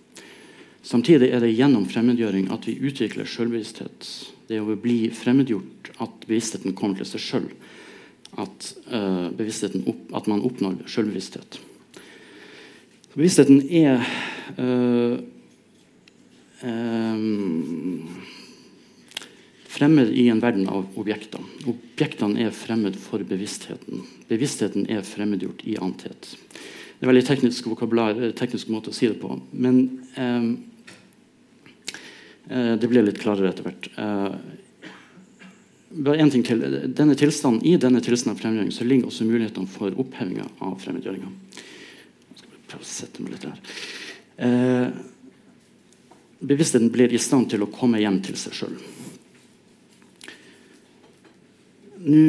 Samtidig 0.84 1.30
er 1.30 1.44
det 1.44 1.54
gjennom 1.54 1.86
fremmedgjøring 1.90 2.50
at 2.54 2.66
vi 2.66 2.80
utvikler 2.82 3.28
sjølbevissthet. 3.30 4.08
Det 4.50 4.58
er 4.58 4.66
å 4.66 4.78
bli 4.82 5.12
fremmedgjort 5.14 5.92
at 6.02 6.26
bevisstheten 6.26 6.74
kommer 6.78 7.02
til 7.02 7.10
seg 7.12 7.26
sjøl. 7.26 7.50
At, 8.42 8.72
uh, 8.90 9.28
opp, 9.30 10.02
at, 10.16 10.28
man 10.32 10.42
oppnår 10.48 10.80
sjølbevissthet. 10.90 11.60
Bevisstheten 13.14 13.62
er 13.68 14.02
uh, 14.58 15.20
um, 16.64 18.08
fremmed 19.72 20.12
i 20.12 20.28
en 20.30 20.42
verden 20.44 20.68
av 20.70 20.86
objekter. 21.00 21.44
Objektene 21.70 22.48
er 22.48 22.56
fremmed 22.56 22.98
for 23.00 23.24
bevisstheten. 23.24 24.04
Bevisstheten 24.28 24.88
er 24.92 25.06
fremmedgjort 25.08 25.64
i 25.64 25.78
anthet. 25.80 26.34
Det 26.52 27.06
er 27.06 27.08
en 27.08 27.12
veldig 27.14 27.28
teknisk, 27.30 27.70
vokabular, 27.72 28.20
eh, 28.20 28.34
teknisk 28.38 28.70
måte 28.70 28.92
å 28.92 28.94
si 28.96 29.08
det 29.08 29.20
på. 29.22 29.40
Men 29.52 29.80
eh, 30.16 30.44
eh, 32.52 32.74
det 32.78 32.90
blir 32.92 33.08
litt 33.08 33.22
klarere 33.24 33.54
etter 33.54 33.70
hvert. 33.70 33.90
Eh, 33.96 34.36
bare 36.04 36.20
en 36.20 36.30
ting 36.32 36.44
til. 36.44 36.62
Denne 36.96 37.16
tilstanden, 37.16 37.66
I 37.66 37.78
denne 37.80 38.04
tilstanden 38.04 38.38
av 38.38 38.44
fremmedgjøring 38.44 38.76
så 38.76 38.88
ligger 38.88 39.10
også 39.10 39.28
mulighetene 39.28 39.72
for 39.72 39.96
opphevinga 40.04 40.48
av 40.62 40.78
fremmedgjøringa. 40.84 41.32
Eh, 44.38 44.88
bevisstheten 46.40 46.92
blir 46.92 47.12
i 47.12 47.20
stand 47.20 47.50
til 47.52 47.64
å 47.64 47.72
komme 47.72 48.00
hjem 48.00 48.22
til 48.24 48.40
seg 48.40 48.56
sjøl. 48.56 48.78
Nå 52.02 52.26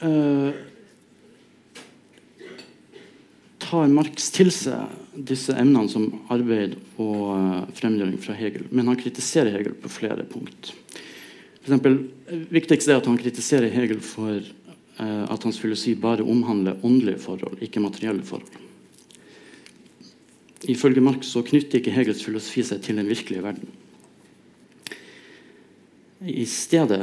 eh, 0.00 0.60
tar 3.60 3.92
Marx 3.92 4.30
til 4.34 4.50
seg 4.54 4.96
disse 5.14 5.54
emnene 5.58 5.90
som 5.90 6.06
arbeid 6.32 6.76
og 7.00 7.24
uh, 7.34 7.66
fremgjøring 7.76 8.16
fra 8.22 8.34
Hegel, 8.38 8.64
men 8.72 8.88
han 8.88 8.98
kritiserer 8.98 9.52
Hegel 9.54 9.74
på 9.78 9.90
flere 9.92 10.24
punkt. 10.28 10.72
For 11.60 11.68
eksempel, 11.68 11.98
viktigst 12.50 12.88
er 12.88 13.00
at 13.00 13.08
han 13.10 13.18
kritiserer 13.20 13.72
Hegel 13.74 14.00
for 14.00 14.38
eh, 14.38 15.24
at 15.28 15.44
hans 15.44 15.58
filosofi 15.60 15.92
bare 16.00 16.24
omhandler 16.24 16.80
åndelige 16.86 17.20
forhold, 17.20 17.60
ikke 17.60 17.82
materielle 17.84 18.24
forhold. 18.24 18.56
Ifølge 20.72 21.04
Marx 21.04 21.34
så 21.34 21.42
knytter 21.44 21.80
ikke 21.80 21.92
Hegels 21.92 22.24
filosofi 22.24 22.64
seg 22.64 22.80
til 22.84 22.96
den 23.00 23.10
virkelige 23.10 23.44
verden. 23.44 23.68
I 26.20 26.44
stedet 26.44 27.00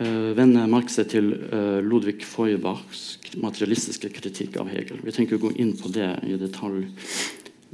uh, 0.00 0.30
vender 0.38 0.68
Marx 0.70 0.94
seg 0.94 1.08
til 1.10 1.32
uh, 1.34 1.80
Ludvig 1.82 2.20
Feuerbachs 2.22 3.16
materialistiske 3.42 4.12
kritikk 4.14 4.54
av 4.62 4.70
Hegel. 4.70 5.00
Vi 5.02 5.10
trenger 5.10 5.34
ikke 5.34 5.48
gå 5.48 5.50
inn 5.58 5.72
på 5.74 5.90
det 5.90 6.06
i 6.30 6.36
detalj, 6.38 6.84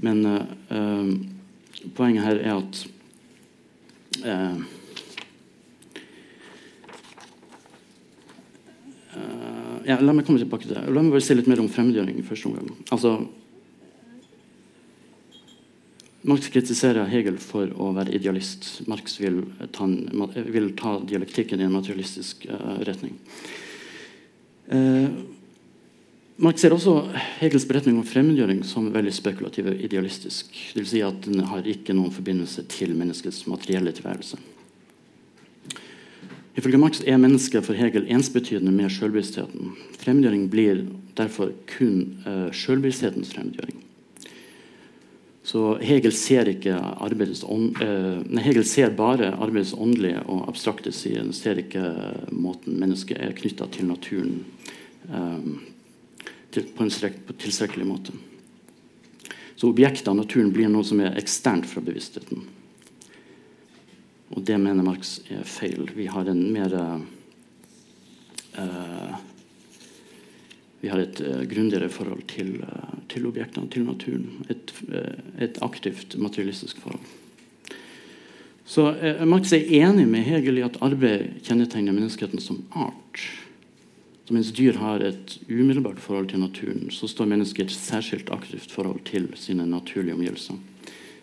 men 0.00 0.24
uh, 0.24 1.10
poenget 1.98 2.24
her 2.24 2.40
er 2.40 2.54
at 2.56 2.86
ja, 9.88 9.96
La 10.04 10.12
meg 10.12 10.26
komme 10.26 10.40
tilbake 10.40 10.66
til 10.66 10.74
det. 10.74 10.82
La 10.92 11.00
meg 11.00 11.14
bare 11.14 11.24
si 11.24 11.36
litt 11.36 11.48
mer 11.48 11.62
om 11.62 11.68
fremmedgjøring 11.72 12.18
første 12.26 12.48
omgang. 12.50 12.72
Altså, 12.92 13.14
Marx 16.28 16.50
kritiserer 16.52 17.08
Hegel 17.08 17.38
for 17.40 17.70
å 17.72 17.88
være 17.96 18.12
idealist. 18.16 18.66
Marx 18.90 19.16
vil 19.20 19.40
ta, 19.72 19.86
vil 20.52 20.74
ta 20.76 20.98
dialektikken 21.00 21.62
i 21.62 21.64
en 21.64 21.72
materialistisk 21.72 22.44
uh, 22.52 22.76
retning. 22.84 23.14
Uh, 24.68 25.08
Marx 26.38 26.60
ser 26.62 26.76
også 26.76 26.98
Hegels 27.40 27.64
beretning 27.66 27.96
om 27.98 28.06
fremmedgjøring 28.06 28.60
som 28.68 28.92
veldig 28.94 29.14
spekulativ 29.16 29.72
og 29.72 29.80
idealistisk. 29.88 30.52
Det 30.52 30.84
vil 30.84 30.90
si 30.92 31.02
at 31.06 31.24
den 31.24 31.40
har 31.48 31.66
ikke 31.66 31.96
noen 31.96 32.12
forbindelse 32.14 32.66
til 32.70 32.92
menneskets 32.98 33.46
materielle 33.48 33.96
tilværelse. 33.96 34.38
Ifølge 36.60 36.84
Marx 36.84 37.00
er 37.06 37.18
mennesket 37.22 37.64
for 37.64 37.78
Hegel 37.78 38.06
ensbetydende 38.12 38.74
med 38.74 38.92
sjølbevisstheten. 38.92 39.72
Fremmedgjøring 40.02 40.48
blir 40.52 40.84
derfor 41.16 41.56
kun 41.72 42.18
uh, 42.28 42.48
sjølbevissthetens 42.52 43.32
fremmedgjøring. 43.32 43.87
Så 45.48 45.78
Hegel 45.80 46.12
ser, 46.12 46.48
ånd, 47.48 47.76
eh, 47.80 48.40
Hegel 48.44 48.64
ser 48.68 48.90
bare 48.92 49.30
arbeidets 49.32 49.72
åndelige 49.72 50.20
og 50.28 50.42
abstrakte 50.50 50.92
side. 50.92 51.22
Han 51.22 51.32
ser 51.32 51.62
ikke 51.62 51.84
måten 52.36 52.76
mennesket 52.76 53.16
er 53.16 53.32
knytta 53.32 53.64
til 53.72 53.88
naturen 53.88 54.44
eh, 55.08 55.46
til, 56.52 56.66
på 56.68 56.84
en 56.84 56.92
strek, 56.92 57.16
på 57.24 57.32
tilstrekkelig 57.40 57.86
måte. 57.88 58.12
Så 59.56 59.70
objektet 59.72 60.10
av 60.12 60.18
naturen 60.18 60.52
blir 60.52 60.68
noe 60.68 60.84
som 60.84 61.00
er 61.00 61.16
eksternt 61.16 61.64
fra 61.70 61.80
bevisstheten. 61.80 62.44
Og 64.36 64.44
det 64.44 64.60
mener 64.60 64.84
Marx 64.84 65.16
er 65.32 65.48
feil. 65.48 65.88
Vi 65.96 66.10
har 66.12 66.28
en 66.28 66.44
mer 66.52 66.76
eh, 68.52 69.16
vi 70.80 70.90
har 70.92 71.02
et 71.02 71.20
uh, 71.20 71.42
grundigere 71.50 71.90
forhold 71.90 72.22
til, 72.30 72.58
uh, 72.62 72.98
til, 73.10 73.26
objektene, 73.26 73.70
til 73.72 73.86
naturen. 73.86 74.28
Et, 74.50 74.72
uh, 74.88 75.42
et 75.42 75.58
aktivt 75.64 76.18
materialistisk 76.18 76.78
forhold. 76.84 77.02
Så 78.68 78.90
Marx 79.24 79.48
er 79.56 79.64
enig 79.78 80.04
med 80.04 80.26
Hegel 80.26 80.58
i 80.60 80.64
at 80.66 80.74
arbeid 80.84 81.38
kjennetegner 81.46 81.94
menneskeheten 81.96 82.42
som 82.42 82.58
art. 82.76 83.22
Så 84.28 84.34
mens 84.36 84.50
dyr 84.52 84.76
har 84.76 85.00
et 85.00 85.38
umiddelbart 85.48 86.02
forhold 86.04 86.28
til 86.28 86.42
naturen, 86.42 86.90
så 86.92 87.08
står 87.08 87.30
mennesket 87.30 87.62
i 87.62 87.64
et 87.64 87.72
særskilt 87.72 88.28
aktivt 88.28 88.68
forhold 88.68 89.00
til 89.08 89.30
sine 89.40 89.64
naturlige 89.64 90.18
omgivelser. 90.18 90.60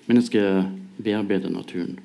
Mennesket 0.09 0.73
bearbeider 0.97 1.53
naturen. 1.53 1.99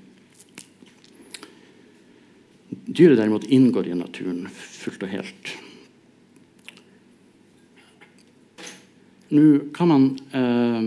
Dyret 2.84 3.16
derimot 3.16 3.48
inngår 3.48 3.88
i 3.88 3.96
naturen 3.96 4.44
fullt 4.52 5.08
og 5.08 5.14
helt. 5.16 5.56
Nå 9.30 9.70
kan 9.74 9.88
man 9.88 10.06
eh, 10.34 10.86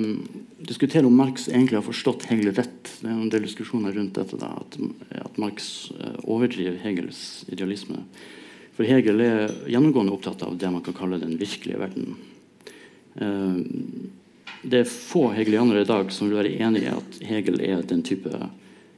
diskutere 0.57 1.07
om 1.07 1.15
Marx 1.15 1.47
egentlig 1.47 1.77
har 1.77 1.85
forstått 1.85 2.25
Hegel 2.27 2.51
rett. 2.51 2.89
Det 2.99 3.07
er 3.07 3.15
en 3.15 3.29
del 3.31 3.45
diskusjoner 3.47 3.95
rundt 3.95 4.17
dette, 4.19 4.39
da, 4.39 4.49
at, 4.59 4.75
at, 5.21 5.37
Marx 5.39 5.91
eh, 5.95 6.17
overdriver 6.27 6.75
Hegels 6.83 7.45
idealisme. 7.47 8.01
For 8.75 8.83
Hegel 8.89 9.23
er 9.23 9.53
gjennomgående 9.71 10.11
opptatt 10.11 10.43
av 10.43 10.57
det 10.59 10.71
man 10.73 10.83
kan 10.83 10.97
kalle 10.97 11.21
den 11.21 11.37
virkelige 11.39 11.79
verden. 11.85 12.17
Eh, 13.15 13.63
det 14.63 14.83
er 14.83 14.91
få 14.91 15.29
hegelianere 15.35 15.83
i 15.83 15.87
dag 15.87 16.11
som 16.11 16.27
vil 16.27 16.41
være 16.41 16.55
enig 16.67 16.83
i 16.83 16.91
at 16.91 17.23
Hegel 17.27 17.63
er 17.63 17.87
den 17.87 18.03
type 18.03 18.31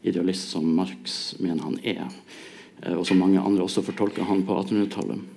idealist 0.06 0.52
som 0.54 0.66
Marx 0.78 1.36
mener 1.38 1.70
han 1.70 1.80
er. 1.86 2.04
Eh, 2.82 2.98
og 2.98 3.06
som 3.06 3.22
mange 3.22 3.42
andre 3.42 3.66
også 3.66 3.86
fortolker 3.86 4.26
han 4.26 4.42
på 4.46 4.58
1800-tallet. 4.64 5.35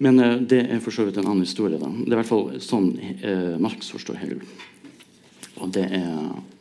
Men 0.00 0.20
eh, 0.20 0.36
det 0.40 0.62
er 0.64 0.80
for 0.80 0.94
så 0.96 1.04
vidt 1.06 1.20
en 1.20 1.28
annen 1.28 1.44
historie. 1.44 1.78
Da. 1.80 1.90
Det 1.92 2.08
er 2.08 2.16
i 2.16 2.20
hvert 2.22 2.30
fall 2.30 2.46
sånn 2.64 2.90
eh, 3.20 3.56
Marx 3.60 3.92
forstår 3.92 4.20
Hegel. 4.22 4.40
Og 5.60 5.72
det 5.76 5.86
er 5.92 6.10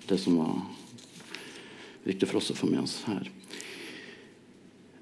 det 0.10 0.20
som 0.20 0.40
var 0.42 0.58
viktig 2.04 2.28
for 2.28 2.42
oss 2.42 2.52
å 2.52 2.58
få 2.58 2.68
med 2.68 2.84
oss 2.84 2.98
her. 3.08 3.30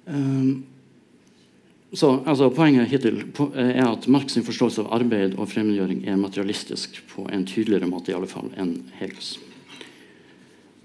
Um, 0.08 0.65
så 1.96 2.12
altså, 2.27 2.50
Poenget 2.53 2.91
hittil 2.91 3.24
er 3.56 3.86
at 3.88 4.06
Marx' 4.12 4.38
forståelse 4.44 4.84
av 4.84 4.94
arbeid 5.00 5.38
og 5.39 5.50
fremmedgjøring 5.50 6.03
er 6.08 6.20
materialistisk 6.20 7.00
på 7.10 7.25
en 7.32 7.48
tydeligere 7.48 7.89
måte 7.89 8.12
i 8.12 8.15
alle 8.17 8.29
fall 8.29 8.51
enn 8.60 8.75
Hegels. 9.00 9.38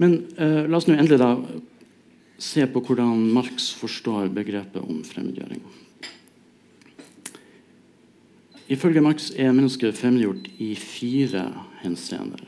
Men 0.01 0.23
uh, 0.39 0.65
la 0.71 0.79
oss 0.79 0.89
nå 0.89 0.97
endelig 0.97 1.21
da 1.21 1.35
se 2.43 2.65
på 2.67 2.83
hvordan 2.83 3.27
Marx 3.35 3.71
forstår 3.79 4.33
begrepet 4.35 4.81
om 4.83 5.03
fremmedgjøring. 5.07 5.61
Ifølge 8.73 9.03
Marx 9.05 9.29
er 9.37 9.53
mennesket 9.53 9.99
fremmedgjort 9.99 10.47
i 10.63 10.73
fire 10.79 11.45
henseender. 11.83 12.41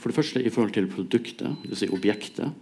For 0.00 0.08
det 0.08 0.16
første 0.16 0.40
i 0.40 0.50
forhold 0.52 0.72
til 0.72 0.88
produktet, 0.88 1.56
dvs. 1.66 1.82
Si 1.82 1.88
objektet. 1.92 2.52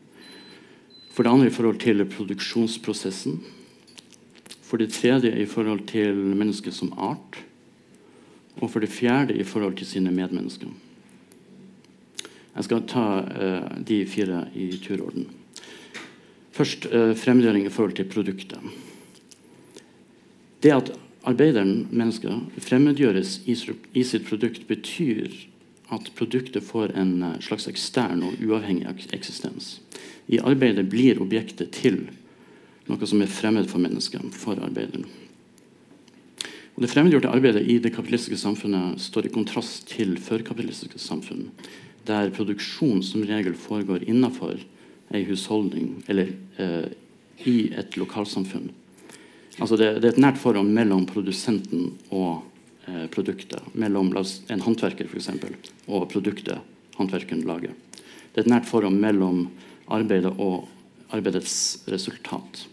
For 1.14 1.22
det 1.22 1.30
andre 1.30 1.46
i 1.46 1.54
forhold 1.54 1.78
til 1.78 2.02
produksjonsprosessen. 2.10 3.36
For 4.66 4.82
det 4.82 4.92
tredje 4.96 5.30
i 5.38 5.46
forhold 5.46 5.84
til 5.86 6.16
mennesket 6.16 6.74
som 6.74 6.90
art. 6.98 7.38
Og 8.58 8.70
for 8.70 8.82
det 8.82 8.90
fjerde 8.90 9.36
i 9.38 9.46
forhold 9.46 9.76
til 9.78 9.86
sine 9.86 10.10
medmennesker. 10.10 10.72
Jeg 12.56 12.66
skal 12.66 12.82
ta 12.90 13.04
uh, 13.22 13.68
de 13.86 14.00
fire 14.10 14.42
i 14.58 14.72
turorden. 14.82 15.28
Først 16.50 16.88
uh, 16.90 17.14
fremgjøring 17.14 17.66
i 17.66 17.72
forhold 17.72 17.94
til 17.94 18.10
produktet. 18.10 18.58
Det 20.62 20.74
at 20.74 20.90
arbeideren, 21.28 21.86
mennesket, 21.90 22.60
fremmedgjøres 22.64 23.40
i, 23.46 23.56
sitt 24.04 24.26
produkt, 24.28 24.66
betyr 24.68 25.28
at 25.90 26.10
produktet 26.16 26.64
får 26.64 26.94
en 26.98 27.16
eh, 27.26 27.38
slags 27.44 27.68
ekstern 27.70 28.22
og 28.26 28.38
uavhengig 28.44 28.86
eksistens. 29.16 29.80
I 30.30 30.38
arbeidet 30.38 30.86
blir 30.90 31.20
objektet 31.22 31.74
til 31.74 32.04
noe 32.90 33.06
som 33.06 33.22
er 33.22 33.30
fremmed 33.30 33.68
for 33.70 33.82
mennesket, 33.82 34.22
for 34.34 34.58
arbeideren. 34.62 35.06
Og 36.74 36.82
Det 36.86 36.90
fremmedgjorte 36.94 37.28
arbeidet 37.28 37.66
i 37.68 37.78
det 37.82 37.92
kapitalistiske 37.92 38.38
samfunnet 38.40 39.00
står 39.02 39.26
i 39.26 39.34
kontrast 39.34 39.88
til 39.90 40.16
førkapitalistiske 40.16 40.98
samfunn, 41.02 41.50
der 42.06 42.30
produksjon 42.32 43.02
som 43.04 43.26
regel 43.26 43.54
foregår 43.58 44.06
innenfor 44.08 44.62
ei 45.12 45.24
husholdning 45.26 45.98
eller 46.08 46.30
eh, 46.56 46.88
i 47.44 47.72
et 47.76 47.98
lokalsamfunn. 47.98 48.70
Altså 49.60 49.76
det, 49.76 49.90
det, 50.00 50.08
er 50.08 50.14
et 50.14 50.22
nært 50.24 50.40
forhold 50.40 50.70
mellom 50.72 51.04
produsenten 51.08 51.90
og 52.08 52.40
eh, 52.88 53.06
produktet. 53.12 53.60
Mellom 53.76 54.08
en 54.16 54.64
håndverker 54.64 55.08
for 55.10 55.20
eksempel, 55.20 55.52
og 55.86 56.08
produktet 56.12 56.62
håndverkeren 56.96 57.44
lager. 57.48 57.76
Det 58.32 58.40
er 58.40 58.46
et 58.46 58.52
nært 58.54 58.68
forhold 58.70 58.96
mellom 58.96 59.48
arbeidet 59.92 60.32
og 60.40 60.64
arbeidets 61.12 61.82
resultat. 61.90 62.64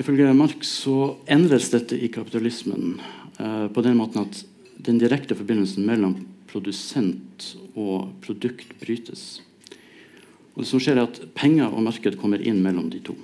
Ifølge 0.00 0.32
Marx 0.32 0.70
så 0.86 1.16
endres 1.28 1.68
dette 1.74 1.98
i 1.98 2.08
kapitalismen 2.08 2.94
eh, 3.36 3.66
på 3.68 3.84
den 3.84 3.98
måten 4.00 4.24
at 4.24 4.44
den 4.80 5.00
direkte 5.02 5.36
forbindelsen 5.36 5.84
mellom 5.84 6.16
produsent 6.48 7.52
og 7.76 8.08
produkt 8.24 8.72
brytes. 8.80 9.42
Og 10.54 10.64
det 10.64 10.70
som 10.70 10.80
skjer 10.80 10.96
er 10.96 11.10
at 11.10 11.20
Penger 11.36 11.68
og 11.68 11.84
marked 11.84 12.16
kommer 12.20 12.40
inn 12.40 12.62
mellom 12.64 12.88
de 12.88 13.02
to 13.04 13.18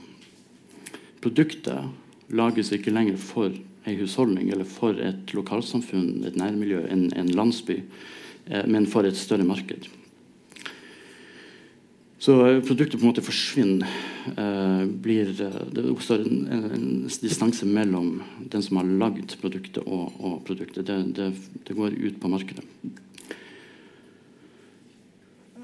produktet 1.26 2.30
lages 2.30 2.72
ikke 2.74 2.94
lenger 2.94 3.18
for 3.18 3.50
ei 3.86 3.98
husholdning 3.98 4.50
eller 4.50 4.66
for 4.66 4.98
et 5.02 5.34
lokalsamfunn, 5.34 6.24
et 6.26 6.38
nærmiljø, 6.38 6.84
en, 6.90 7.06
en 7.18 7.30
landsby, 7.34 7.80
eh, 8.46 8.66
men 8.66 8.86
for 8.90 9.06
et 9.06 9.18
større 9.18 9.46
marked. 9.46 9.86
Så 12.18 12.34
eh, 12.46 12.62
produktet 12.64 12.98
på 12.98 13.04
en 13.04 13.12
måte 13.12 13.24
forsvinner. 13.24 13.86
Eh, 14.32 14.84
blir, 15.02 15.30
eh, 15.42 15.58
det 15.72 15.86
oppstår 15.92 16.24
en, 16.24 16.46
en, 16.50 16.64
en, 16.74 16.86
distanse 17.22 17.68
mellom 17.68 18.22
den 18.50 18.64
som 18.64 18.80
har 18.80 18.90
lagd 19.04 19.36
produktet, 19.42 19.82
og, 19.86 20.14
og 20.18 20.40
produktet. 20.48 20.86
Det, 20.88 20.98
det, 21.14 21.30
det, 21.68 21.76
går 21.78 21.94
ut 21.94 22.18
på 22.22 22.32
markedet. 22.32 22.66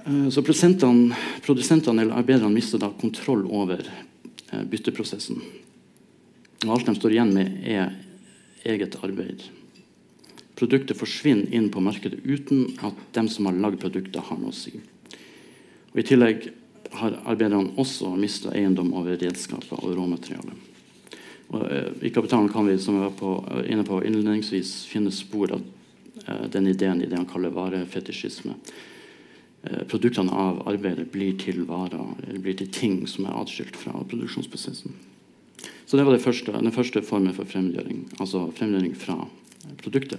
Eh, 0.04 0.28
så 0.30 0.44
produsentene, 0.44 1.18
produsentene 1.42 2.06
eller 2.06 2.22
arbeiderne 2.22 2.54
mister 2.54 2.78
da 2.82 2.92
kontroll 3.02 3.48
over 3.50 3.82
bytteprosessen. 4.70 5.42
Og 6.66 6.72
alt 6.76 6.86
de 6.86 6.94
står 6.96 7.16
igjen 7.16 7.34
med, 7.34 7.58
er 7.66 7.94
eget 8.68 8.96
arbeid. 9.02 9.42
Produktet 10.58 10.98
forsvinner 10.98 11.50
inn 11.54 11.70
på 11.72 11.82
markedet 11.82 12.20
uten 12.22 12.68
at 12.86 12.98
dem 13.16 13.28
som 13.32 13.48
har 13.48 13.56
lagd 13.58 13.80
produktet, 13.82 14.22
har 14.22 14.38
noe 14.38 14.52
å 14.52 14.56
si. 14.56 14.76
Og 15.92 15.98
I 15.98 16.06
tillegg 16.06 16.50
har 16.92 17.16
arbeiderne 17.24 17.72
også 17.80 18.12
mista 18.20 18.52
eiendom 18.54 18.92
over 18.96 19.16
redskaper 19.18 19.80
og 19.80 19.96
råmateriale. 19.96 20.54
Og, 21.52 21.64
eh, 21.72 21.90
I 22.08 22.10
kapitalen 22.10 22.48
kan 22.48 22.66
vi 22.66 22.78
som 22.78 22.94
jeg 22.94 23.10
var 23.10 23.16
på, 23.18 23.32
inne 23.66 23.84
på 23.84 24.00
innledningsvis, 24.04 24.84
finne 24.86 25.10
spor 25.10 25.52
av 25.52 25.62
eh, 26.26 26.46
den 26.48 26.66
ideen 26.66 27.02
i 27.02 27.06
det 27.06 27.16
han 27.16 27.28
kaller 27.28 27.50
varefetisjisme. 27.50 28.54
Eh, 29.62 29.84
produktene 29.86 30.32
av 30.32 30.64
arbeidet 30.66 31.12
blir 31.12 31.36
til 31.38 31.62
varer, 31.68 32.16
eller 32.26 32.42
blir 32.42 32.56
til 32.58 32.70
ting 32.74 33.02
som 33.06 33.28
er 33.28 33.36
atskilt 33.38 33.76
fra 33.78 33.94
produksjonsprosessen. 33.94 34.94
Så 35.86 35.96
Det 35.96 36.04
var 36.04 36.12
det 36.12 36.24
første, 36.24 36.52
den 36.52 36.72
første 36.72 37.02
formen 37.02 37.34
for 37.34 37.44
fremmedgjøring. 37.44 38.18
Altså 38.18 38.50
fremmedgjøring 38.56 38.96
fra 38.96 39.28
produktet. 39.78 40.18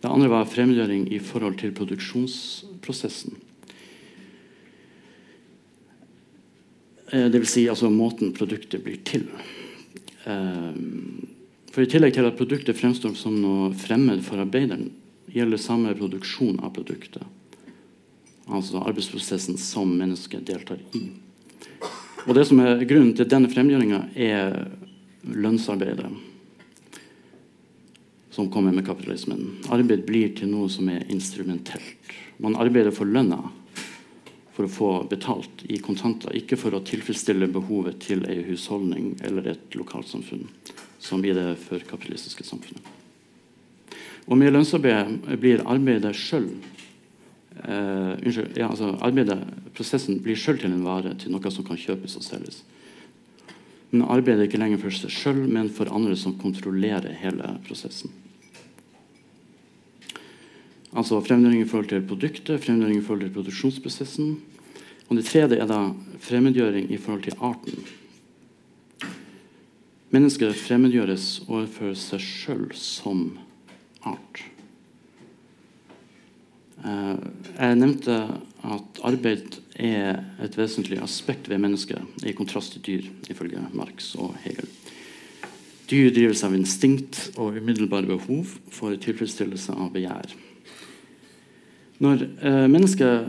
Det 0.00 0.10
andre 0.10 0.28
var 0.28 0.44
fremmedgjøring 0.44 1.12
i 1.12 1.18
forhold 1.18 1.58
til 1.58 1.72
produksjonsprosessen. 1.72 3.34
Eh, 7.12 7.28
Dvs. 7.30 7.48
Si, 7.48 7.68
altså 7.68 7.90
måten 7.90 8.32
produktet 8.32 8.84
blir 8.84 9.02
til. 9.04 9.26
Eh, 10.26 10.74
for 11.72 11.82
I 11.82 11.86
tillegg 11.86 12.14
til 12.14 12.24
at 12.24 12.36
produktet 12.36 12.76
fremstår 12.76 13.16
som 13.16 13.34
noe 13.40 13.72
fremmed 13.74 14.22
for 14.22 14.38
arbeideren, 14.38 14.92
gjelder 15.26 15.58
samme 15.58 15.94
produksjon 15.94 16.60
av 16.62 16.72
produktet 16.72 17.22
altså 18.46 18.82
arbeidsprosessen 18.82 19.58
som 19.58 19.90
mennesket 19.98 20.46
deltar 20.46 20.78
i. 20.94 21.02
Og 22.26 22.34
det 22.34 22.46
som 22.48 22.60
er 22.62 22.84
Grunnen 22.88 23.14
til 23.16 23.28
denne 23.30 23.50
fremgjøringa 23.50 24.00
er 24.14 24.56
lønnsarbeidet 25.26 26.10
som 28.36 28.50
kommer 28.52 28.72
med 28.72 28.86
kapitalismen. 28.86 29.62
Arbeid 29.72 30.04
blir 30.06 30.34
til 30.36 30.50
noe 30.52 30.68
som 30.68 30.90
er 30.92 31.06
instrumentelt. 31.08 32.10
Man 32.42 32.58
arbeider 32.60 32.92
for 32.92 33.08
lønna 33.08 33.38
for 34.56 34.66
å 34.66 34.72
få 34.72 34.90
betalt 35.08 35.64
i 35.68 35.78
kontanter, 35.84 36.34
ikke 36.36 36.58
for 36.60 36.76
å 36.76 36.82
tilfredsstille 36.84 37.48
behovet 37.52 37.98
til 38.04 38.24
ei 38.28 38.42
husholdning 38.44 39.14
eller 39.24 39.52
et 39.52 39.76
lokalsamfunn, 39.76 40.46
som 41.00 41.24
i 41.24 41.32
det 41.36 41.54
førkapitalistiske 41.64 42.44
samfunnet. 42.44 42.84
Og 44.26 44.36
med 44.40 44.52
lønnsarbeid 44.52 45.28
blir 45.40 45.64
arbeidet 45.64 46.16
sjøl 46.18 46.48
Uh, 47.56 48.18
unnskyld, 48.20 48.56
ja, 48.58 48.68
altså 48.68 48.92
arbeidet, 49.00 49.38
Prosessen 49.76 50.18
blir 50.24 50.36
sjøl 50.36 50.58
til 50.60 50.72
en 50.72 50.84
vare, 50.84 51.14
til 51.20 51.32
noe 51.32 51.52
som 51.52 51.64
kan 51.64 51.78
kjøpes 51.80 52.16
og 52.18 52.24
selges. 52.24 52.62
Men 53.90 54.06
arbeidet 54.12 54.48
ikke 54.48 54.60
lenger 54.60 54.80
for 54.82 54.94
seg 54.94 55.12
sjøl, 55.12 55.42
men 55.48 55.70
for 55.72 55.90
andre 55.94 56.16
som 56.18 56.36
kontrollerer 56.40 57.16
hele 57.20 57.56
prosessen. 57.66 58.12
Altså 60.96 61.20
fremmedgjøring 61.20 61.62
i 61.62 61.68
forhold 61.68 61.90
til 61.92 62.04
produktet, 62.08 62.60
fremmedgjøring 62.64 62.98
i 63.00 63.04
forhold 63.04 63.26
til 63.26 63.34
produksjonsprosessen. 63.36 64.34
Og 65.08 65.18
det 65.18 65.26
tredje 65.28 65.60
er 65.60 65.68
da 65.70 65.80
fremmedgjøring 66.24 66.90
i 66.90 66.98
forhold 67.00 67.26
til 67.26 67.36
arten. 67.44 67.84
Mennesket 70.14 70.56
fremmedgjøres 70.56 71.28
overfor 71.48 71.92
seg 72.00 72.22
sjøl 72.24 72.68
som 72.78 73.26
art. 74.06 74.46
Eh, 76.86 77.14
jeg 77.56 77.78
nevnte 77.80 78.16
at 78.66 79.00
arbeid 79.06 79.58
er 79.78 80.20
et 80.42 80.56
vesentlig 80.58 81.00
aspekt 81.02 81.50
ved 81.50 81.60
mennesket, 81.62 82.02
i 82.26 82.34
kontrast 82.36 82.76
til 82.76 82.84
dyr, 82.86 83.08
ifølge 83.30 83.62
Marx 83.76 84.14
og 84.18 84.36
Hegel. 84.44 84.68
Dyr 85.90 86.10
drives 86.10 86.42
av 86.46 86.54
instinkt 86.56 87.18
og 87.38 87.58
umiddelbare 87.60 88.08
behov 88.08 88.56
for 88.74 88.96
tilfredsstillelse 88.98 89.74
av 89.74 89.92
begjær. 89.94 90.32
Når 92.02 92.24
eh, 92.26 92.64
mennesket 92.68 93.28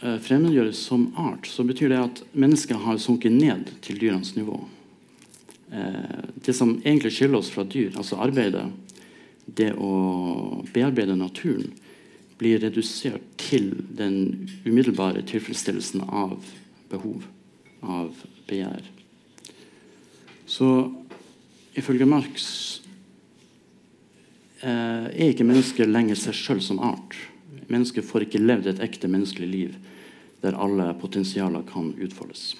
eh, 0.00 0.18
fremmedgjøres 0.24 0.82
som 0.90 1.08
art, 1.18 1.48
så 1.50 1.66
betyr 1.66 1.92
det 1.92 2.02
at 2.02 2.22
mennesket 2.32 2.84
har 2.84 3.00
sunket 3.02 3.34
ned 3.34 3.72
til 3.84 3.98
dyrenes 4.00 4.34
nivå. 4.38 4.60
Eh, 5.74 6.22
det 6.46 6.54
som 6.56 6.78
egentlig 6.84 7.12
skiller 7.16 7.42
oss 7.42 7.50
fra 7.52 7.66
dyr, 7.68 7.92
altså 7.98 8.20
arbeidet, 8.24 8.64
det 9.48 9.72
å 9.74 9.92
bearbeide 10.72 11.16
naturen, 11.18 11.72
blir 12.38 12.60
redusert 12.62 13.24
til 13.40 13.72
den 13.98 14.48
umiddelbare 14.66 15.24
tilfredsstillelsen 15.26 16.04
av 16.06 16.36
behov, 16.90 17.24
av 17.82 18.14
begjær. 18.48 18.84
Så 20.48 20.68
ifølge 21.78 22.06
Marx 22.08 22.46
eh, 24.62 25.10
er 25.10 25.32
ikke 25.32 25.46
mennesket 25.46 25.90
lenger 25.90 26.18
seg 26.18 26.38
sjøl 26.38 26.62
som 26.64 26.80
art. 26.80 27.18
Mennesket 27.68 28.06
får 28.06 28.28
ikke 28.28 28.42
levd 28.42 28.70
et 28.70 28.82
ekte 28.86 29.10
menneskelig 29.10 29.50
liv 29.50 29.76
der 30.40 30.54
alle 30.54 30.92
potensialer 31.00 31.66
kan 31.66 31.90
utfoldes. 31.98 32.52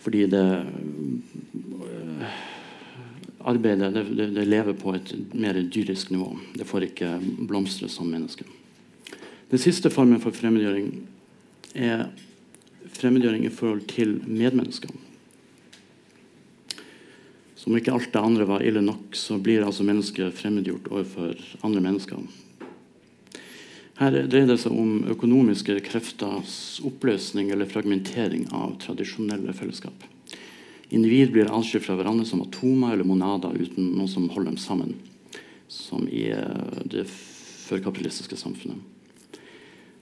Fordi 0.00 0.26
det 0.26 0.46
arbeidet 3.48 3.94
det, 3.94 4.26
det, 4.34 4.44
lever 4.44 4.76
på 4.76 4.94
et 4.94 5.12
mer 5.32 5.58
dyrisk 5.72 6.10
nivå. 6.10 6.32
Det 6.54 6.66
får 6.68 6.88
ikke 6.90 7.12
blomstre 7.48 7.88
som 7.88 8.10
menneske. 8.10 8.44
Den 9.50 9.62
siste 9.62 9.90
formen 9.90 10.20
for 10.22 10.34
fremmedgjøring 10.34 10.90
er 11.74 12.08
fremmedgjøring 12.96 13.46
i 13.46 13.54
forhold 13.54 13.86
til 13.90 14.18
medmennesker. 14.26 14.92
Som 17.60 17.76
ikke 17.76 17.92
alt 17.92 18.12
det 18.12 18.22
andre 18.24 18.46
var 18.48 18.64
ille 18.64 18.82
nok, 18.84 19.16
så 19.16 19.36
blir 19.38 19.66
altså 19.66 19.84
mennesket 19.84 20.36
fremmedgjort 20.36 20.88
overfor 20.92 21.34
andre 21.66 21.82
mennesker. 21.84 22.22
Her 24.00 24.14
dreier 24.32 24.48
det 24.48 24.56
seg 24.62 24.72
om 24.72 25.02
økonomiske 25.12 25.74
krefters 25.84 26.54
oppløsning 26.88 27.50
eller 27.52 27.68
fragmentering 27.68 28.46
av 28.56 28.78
tradisjonelle 28.80 29.52
fellesskap. 29.52 30.09
Individ 30.90 31.32
blir 31.32 31.50
atskilt 31.54 31.84
fra 31.86 31.94
hverandre 31.98 32.26
som 32.26 32.42
atomer 32.42 32.94
eller 32.94 33.06
monader 33.06 33.54
uten 33.54 33.92
noe 33.94 34.10
som 34.10 34.28
holder 34.32 34.50
dem 34.50 34.58
sammen. 34.58 34.96
Som 35.70 36.08
i 36.10 36.26
eh, 36.34 36.80
det 36.90 37.06
førkapitalistiske 37.06 38.36
samfunnet. 38.36 38.82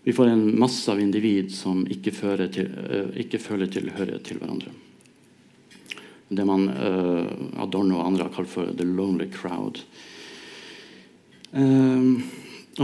Vi 0.08 0.14
får 0.16 0.30
en 0.32 0.44
masse 0.58 0.88
av 0.88 1.00
individ 1.02 1.50
som 1.52 1.82
ikke, 1.90 2.14
til, 2.54 2.70
uh, 2.72 3.10
ikke 3.20 3.40
føler 3.42 3.68
tilhørighet 3.68 4.24
til 4.24 4.38
hverandre. 4.40 4.70
Det 6.32 6.46
man 6.48 6.64
uh, 6.70 7.26
Adorno 7.60 7.98
og 7.98 8.06
andre 8.06 8.24
har 8.24 8.32
kalt 8.32 8.48
for 8.48 8.72
'the 8.72 8.86
lonely 8.88 9.28
crowd'. 9.28 9.82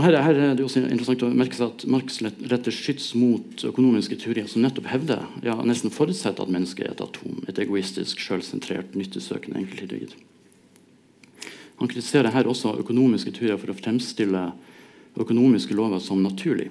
Her, 0.03 0.17
her, 0.19 0.35
er 0.35 0.55
det 0.57 0.63
også 0.65 0.81
interessant 0.83 1.23
å 1.23 1.31
merke 1.31 1.55
seg 1.55 1.69
at 1.71 1.83
Marx 1.87 2.17
retter 2.25 2.73
skyts 2.73 3.13
mot 3.15 3.63
økonomiske 3.69 4.17
teorier 4.19 4.49
som 4.51 4.65
nettopp 4.65 4.89
hevder, 4.91 5.21
ja, 5.45 5.55
nesten 5.63 5.93
forutsetter 5.93 6.43
at 6.43 6.51
mennesket 6.51 6.89
er 6.89 6.95
et 6.95 7.03
atom, 7.05 7.37
et 7.47 7.59
egoistisk, 7.63 8.19
selvsentrert, 8.19 8.97
nyttesøkende 8.99 9.61
enkeltindivid. 9.61 10.17
Han 11.79 11.91
kritiserer 11.91 12.31
her 12.35 12.47
også 12.47 12.73
økonomiske 12.81 13.31
teorier 13.35 13.59
for 13.61 13.71
å 13.71 13.77
fremstille 13.77 14.49
økonomiske 15.19 15.75
lover 15.75 16.03
som 16.03 16.23
naturlig. 16.23 16.69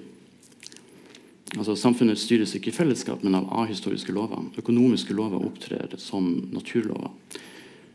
Altså, 1.55 1.77
samfunnet 1.79 2.19
styres 2.19 2.55
ikke 2.57 2.73
i 2.73 2.75
fellesskap, 2.75 3.23
men 3.25 3.37
av 3.39 3.51
ahistoriske 3.63 4.13
lover. 4.13 4.49
Økonomiske 4.61 5.15
lover 5.15 5.45
opptrer 5.45 5.93
som 6.03 6.27
naturlover. 6.53 7.13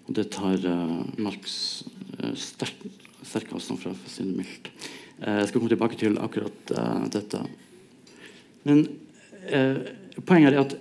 Og 0.08 0.16
det 0.18 0.30
tar 0.34 0.64
uh, 0.64 1.02
Marx 1.22 1.84
uh, 2.18 2.32
sterk, 2.40 2.88
sterk 3.22 3.52
avstand 3.54 3.82
fra, 3.82 3.94
for 3.94 4.10
å 4.10 4.14
si 4.14 4.26
det 4.26 4.38
mildt. 4.38 4.72
Eh, 5.22 5.40
jeg 5.42 5.50
skal 5.50 5.60
komme 5.60 5.72
tilbake 5.72 6.00
til 6.00 6.18
akkurat 6.22 6.72
uh, 6.72 7.06
dette. 7.12 7.42
Men 8.68 8.86
uh, 9.52 9.80
poenget 10.26 10.56
er 10.56 10.64
at 10.64 10.78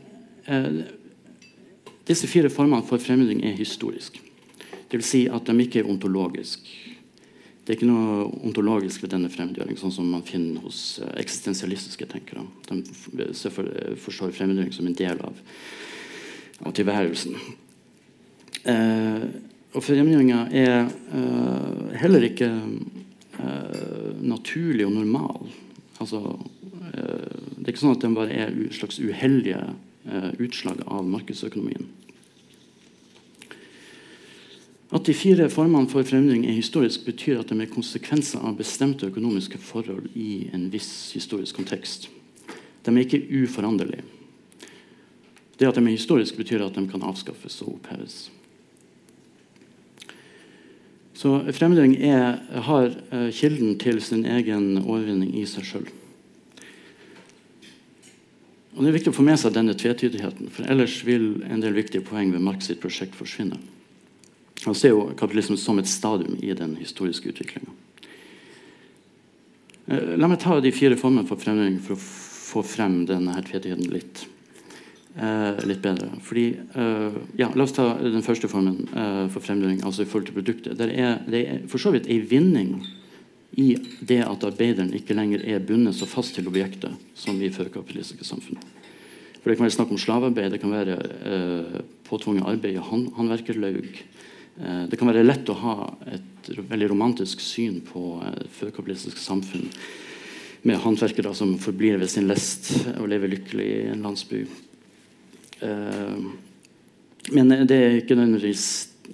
disse 2.09 2.25
fire 2.31 2.49
formene 2.49 2.87
for 2.89 3.03
fremmeding 3.03 3.43
er 3.45 3.59
historisk. 3.59 4.15
Vil 4.89 5.03
si 5.05 5.27
at 5.29 5.45
de 5.45 5.57
ikke 5.61 5.83
er 5.83 5.91
ontologiske. 5.91 6.95
Det 7.61 7.75
er 7.75 7.77
ikke 7.77 7.89
noe 7.91 8.23
ontologisk 8.49 9.03
ved 9.05 9.13
denne 9.13 9.29
fremmedgjøring, 9.29 9.77
sånn 9.77 9.93
som 9.93 10.07
man 10.09 10.25
finner 10.25 10.63
hos 10.65 11.03
eksistensialistiske 11.21 12.07
tenkere. 12.09 12.47
De 12.71 13.27
forstår 14.01 14.33
fremmedgjøring 14.33 14.73
som 14.73 14.89
en 14.89 14.97
del 14.97 15.21
av, 15.21 15.43
av 16.65 16.73
tilværelsen. 16.79 17.37
og 19.75 19.85
fremmedgjøringa 19.85 20.41
er 20.65 20.89
heller 22.01 22.25
ikke 22.31 22.49
eh, 23.39 24.15
naturlig 24.23 24.87
og 24.87 24.95
normal. 24.97 25.53
Altså, 25.99 26.23
eh, 26.93 27.39
det 27.57 27.67
er 27.67 27.73
ikke 27.75 27.85
sånn 27.85 27.97
at 27.97 28.05
den 28.05 28.17
bare 28.19 28.35
er 28.35 28.53
et 28.53 28.77
slags 28.77 29.01
uheldige 29.03 29.63
eh, 30.09 30.31
utslag 30.43 30.83
av 30.87 31.07
markedsøkonomien. 31.09 31.89
At 34.89 35.05
de 35.05 35.13
fire 35.13 35.51
formene 35.53 35.89
for 35.91 36.07
forandring 36.07 36.47
er 36.49 36.57
historisk, 36.57 37.05
betyr 37.05 37.43
at 37.43 37.51
de 37.51 37.59
er 37.61 37.69
konsekvenser 37.69 38.41
av 38.41 38.57
bestemte 38.57 39.11
økonomiske 39.11 39.61
forhold 39.61 40.07
i 40.17 40.49
en 40.57 40.71
viss 40.73 41.11
historisk 41.13 41.61
kontekst. 41.61 42.09
De 42.87 42.95
er 42.95 43.05
ikke 43.05 43.21
uforanderlige. 43.43 44.07
Det 45.59 45.69
at 45.69 45.77
de 45.77 45.85
er 45.85 45.93
historiske, 45.93 46.39
betyr 46.39 46.65
at 46.65 46.79
de 46.79 46.87
kan 46.89 47.05
avskaffes 47.05 47.61
og 47.67 47.75
oppheves. 47.75 48.29
Så 51.19 51.33
fremmedgjøring 51.51 51.97
har 52.69 52.93
uh, 53.11 53.31
kilden 53.35 53.75
til 53.81 53.99
sin 54.05 54.23
egen 54.29 54.77
overvinning 54.85 55.33
i 55.41 55.47
seg 55.51 55.67
sjøl. 55.67 55.89
Og 58.77 58.85
Det 58.85 58.91
er 58.93 58.95
viktig 58.95 59.11
å 59.11 59.17
få 59.17 59.25
med 59.27 59.41
seg 59.41 59.57
denne 59.57 59.75
tvetydigheten, 59.75 60.53
for 60.55 60.71
ellers 60.71 61.01
vil 61.03 61.41
en 61.51 61.65
del 61.65 61.75
viktige 61.75 62.07
poeng 62.07 62.31
ved 62.31 62.45
Marx 62.47 62.71
sitt 62.71 62.79
prosjekt 62.79 63.19
forsvinne. 63.19 63.59
Han 64.63 64.79
ser 64.79 64.95
jo 64.95 65.09
kapitalismen 65.19 65.59
som 65.59 65.81
et 65.83 65.91
stadium 65.91 66.39
i 66.39 66.55
den 66.55 66.77
historiske 66.79 67.33
utviklinga. 67.33 67.75
Uh, 69.91 70.15
la 70.15 70.31
meg 70.31 70.39
ta 70.45 70.61
de 70.63 70.75
fire 70.77 71.01
formene 71.01 71.27
for 71.27 71.43
fremmedgjøring 71.43 71.83
for 71.83 71.99
å 71.99 72.03
få 72.53 72.67
frem 72.77 73.01
denne 73.11 73.35
tvetydigheten 73.43 73.91
litt 73.91 74.29
eh, 75.19 75.65
litt 75.69 75.83
bedre. 75.83 76.11
Fordi, 76.25 76.47
eh, 76.55 77.19
ja, 77.41 77.51
La 77.55 77.67
oss 77.67 77.75
ta 77.77 77.91
den 78.03 78.25
første 78.25 78.49
formen 78.49 78.87
eh, 78.95 79.27
for 79.33 79.45
fremdeling, 79.45 79.83
altså 79.85 80.05
i 80.05 80.09
forhold 80.09 80.31
til 80.31 80.39
produktet. 80.39 80.79
Det 80.79 80.89
er, 80.95 81.19
det 81.29 81.43
er 81.45 81.61
for 81.69 81.83
så 81.83 81.93
vidt 81.95 82.09
en 82.11 82.27
vinning 82.31 82.73
i 83.59 83.73
det 84.05 84.21
at 84.23 84.45
arbeideren 84.47 84.93
ikke 84.95 85.17
lenger 85.17 85.43
er 85.43 85.65
bundet 85.65 85.97
så 85.99 86.07
fast 86.07 86.37
til 86.37 86.49
objektet 86.51 86.95
som 87.19 87.41
i 87.43 87.51
førkapitalistiske 87.51 88.27
samfunn. 88.27 88.61
For 89.39 89.51
Det 89.51 89.57
kan 89.59 89.67
være 89.67 89.77
snakk 89.79 89.93
om 89.95 90.01
slavearbeid, 90.01 90.53
det 90.53 90.61
kan 90.63 90.75
være 90.75 90.97
eh, 90.99 91.79
påtvunget 92.09 92.47
arbeid 92.47 92.77
i 92.77 92.83
hånd, 92.83 93.09
håndverkerlaug. 93.17 93.87
Eh, 94.59 94.85
det 94.91 94.99
kan 94.99 95.11
være 95.11 95.27
lett 95.27 95.49
å 95.49 95.59
ha 95.63 95.77
et 96.11 96.51
veldig 96.59 96.91
romantisk 96.93 97.43
syn 97.43 97.81
på 97.87 98.19
eh, 98.27 98.45
førkapitalistisk 98.59 99.21
samfunn 99.23 99.71
med 100.67 100.81
håndverkere 100.83 101.33
som 101.39 101.55
forblir 101.63 102.01
ved 102.01 102.11
sin 102.11 102.27
lest 102.29 102.73
og 102.97 103.07
lever 103.11 103.31
lykkelig 103.31 103.69
i 103.69 103.85
en 103.93 104.03
landsby. 104.05 104.43
Eh, 105.65 106.29
men 107.35 107.53
det 107.69 107.77
er 107.77 107.99
ikke 107.99 108.17
nødvendigvis 108.17 108.65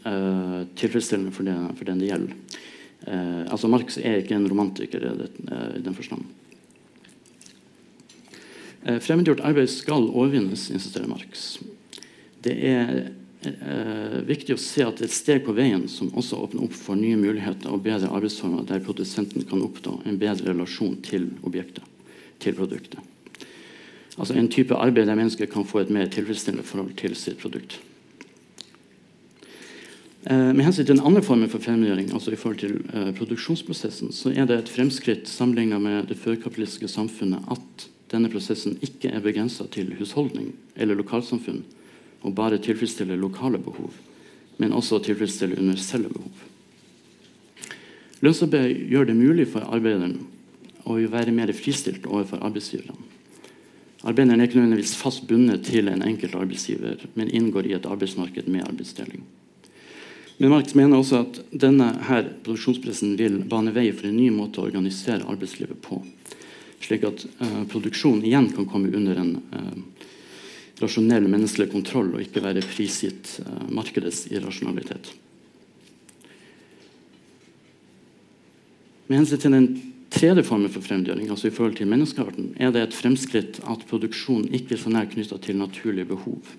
eh, 0.05 0.61
tilfredsstillende 0.79 1.35
for, 1.35 1.47
det, 1.47 1.57
for, 1.79 1.89
den 1.89 2.03
det 2.03 2.11
gjelder. 2.11 2.37
Eh, 3.07 3.43
altså 3.49 3.71
Marx 3.73 3.99
er 3.99 4.21
ikke 4.23 4.37
en 4.39 4.49
romantiker 4.51 5.09
i, 5.11 5.83
den 5.83 5.97
forstand. 5.97 6.25
Fremmedgjort 8.85 9.41
arbeid 9.41 9.71
skal 9.73 10.11
overvinnes, 10.13 10.67
insisterer 10.71 11.09
Marx. 11.09 11.55
Det 12.45 12.53
er 12.69 12.91
eh, 13.49 14.19
viktig 14.29 14.59
å 14.59 14.61
se 14.61 14.85
at 14.85 14.99
det 14.99 15.07
er 15.07 15.09
et 15.09 15.17
steg 15.17 15.41
på 15.47 15.55
veien 15.57 15.87
som 15.89 16.13
også 16.13 16.43
åpner 16.45 16.67
opp 16.67 16.77
for 16.77 17.01
nye 17.01 17.17
muligheter 17.17 17.73
og 17.73 17.81
bedre 17.87 18.13
arbeidsformer 18.13 18.67
der 18.69 18.85
produsenten 18.85 19.47
kan 19.49 19.65
oppnå 19.65 20.03
en 20.05 20.21
bedre 20.21 20.53
relasjon 20.53 20.99
til 21.07 21.31
objektet, 21.49 21.87
til 22.45 22.57
produktet. 22.61 23.14
Altså 24.19 24.35
en 24.39 24.49
type 24.49 24.75
arbeid 24.75 25.09
der 25.09 25.19
mennesker 25.19 25.47
kan 25.51 25.67
få 25.67 25.83
et 25.83 25.91
mer 25.91 26.07
tilfredsstillende 26.07 26.67
forhold 26.67 26.95
til 26.99 27.17
sitt 27.19 27.41
produkt. 27.43 27.81
Eh, 30.31 30.55
med 30.55 30.65
hensyn 30.65 30.87
til 30.87 30.95
den 30.97 31.07
andre 31.07 31.23
formen 31.23 31.51
for 31.51 31.61
fremmedgjøring, 31.61 32.13
altså 32.13 32.33
i 32.33 32.37
forhold 32.37 32.59
til 32.59 32.79
eh, 32.95 33.11
produksjonsprosessen, 33.17 34.13
så 34.13 34.31
er 34.33 34.47
det 34.49 34.59
et 34.59 34.71
fremskritt 34.73 35.29
sammenlignet 35.29 35.83
med 35.83 36.07
det 36.09 36.17
førkapitalistiske 36.17 36.89
samfunnet 36.89 37.45
at 37.53 37.89
denne 38.13 38.31
prosessen 38.33 38.79
ikke 38.81 39.11
er 39.11 39.21
begrensa 39.21 39.67
til 39.67 39.93
husholdning 39.99 40.55
eller 40.77 40.97
lokalsamfunn 40.97 41.65
og 42.25 42.35
bare 42.35 42.59
tilfredsstiller 42.59 43.21
lokale 43.21 43.59
behov, 43.59 43.91
men 44.59 44.73
også 44.73 45.03
tilfredsstiller 45.05 45.61
universelle 45.61 46.09
behov. 46.09 46.33
Lønnsarbeid 48.25 48.87
gjør 48.89 49.11
det 49.11 49.17
mulig 49.19 49.49
for 49.53 49.67
arbeideren 49.75 50.23
å 50.89 50.97
være 51.13 51.35
mer 51.37 51.53
fristilt 51.53 52.07
overfor 52.07 52.41
arbeidsgiverne. 52.47 53.14
Arbeideren 54.05 54.41
er 54.41 54.51
ikke 54.51 54.59
nødvendigvis 54.61 54.99
fast 55.01 55.25
bundet 55.29 55.65
til 55.65 55.89
en 55.89 56.03
enkelt 56.05 56.35
arbeidsgiver, 56.37 57.07
men 57.17 57.31
inngår 57.33 57.71
i 57.71 57.73
et 57.79 57.87
arbeidsmarked 57.89 58.51
med 58.53 58.67
arbeidsdeling. 58.67 59.25
Men 60.39 60.51
Marx 60.51 60.75
mener 60.75 60.99
også 60.99 61.23
at 61.23 61.39
denne 61.63 61.87
her 62.09 62.27
produksjonspressen 62.45 63.15
vil 63.17 63.39
bane 63.49 63.73
vei 63.73 63.87
for 63.95 64.11
en 64.11 64.19
ny 64.19 64.29
måte 64.35 64.61
å 64.61 64.67
organisere 64.67 65.25
arbeidslivet 65.31 65.79
på. 65.85 66.01
Slik 66.85 67.07
at 67.09 67.25
uh, 67.39 67.63
produksjon 67.71 68.21
igjen 68.27 68.51
kan 68.53 68.69
komme 68.69 68.91
under 68.93 69.23
en 69.23 69.37
uh, 69.55 70.09
rasjonell 70.83 71.31
menneskelig 71.31 71.71
kontroll 71.73 72.11
og 72.13 72.25
ikke 72.27 72.43
være 72.45 72.67
prisgitt 72.67 73.39
uh, 73.47 73.63
markedets 73.73 74.27
irrasjonalitet. 74.35 75.15
Med 79.09 79.21
hensyn 79.21 79.41
til 79.41 79.55
den 79.55 79.69
tredje 80.15 80.45
formen 80.47 80.71
for 80.73 80.85
fremdeling, 80.85 81.29
altså 81.31 81.49
i 81.51 81.55
forhold 81.55 81.77
til 81.79 81.91
menneskearten, 81.91 82.53
er 82.57 82.73
det 82.75 82.85
et 82.85 82.97
fremskritt 82.97 83.61
at 83.71 83.87
produksjon 83.91 84.47
ikke 84.55 84.77
er 84.77 84.81
så 84.81 84.93
nær 84.95 85.11
knytta 85.11 85.41
til 85.43 85.59
naturlige 85.59 86.09
behov. 86.15 86.55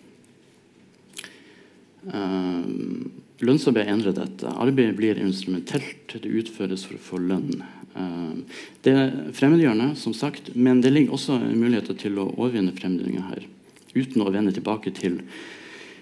Uh, 2.05 2.61
lønnsarbeid 3.41 3.89
endrer 3.89 4.13
dette. 4.13 4.51
Arbeidet 4.51 4.93
blir 4.97 5.17
instrumentelt. 5.23 6.13
Det 6.13 6.29
utføres 6.29 6.85
for 6.85 6.99
å 6.99 7.05
få 7.07 7.21
lønn. 7.23 7.63
Uh, 7.95 8.61
det 8.85 8.93
er 8.93 9.15
fremmedgjørende, 9.35 9.95
som 9.97 10.13
sagt, 10.13 10.53
men 10.55 10.83
det 10.83 10.93
ligger 10.93 11.17
også 11.17 11.39
muligheter 11.47 11.97
til 11.97 12.19
å 12.21 12.29
overvinne 12.35 12.75
fremmedgjøringa 12.77 13.25
her. 13.31 13.47
Uten 13.95 14.21
å 14.21 14.31
vende 14.31 14.53
tilbake 14.53 14.93
til 14.93 15.21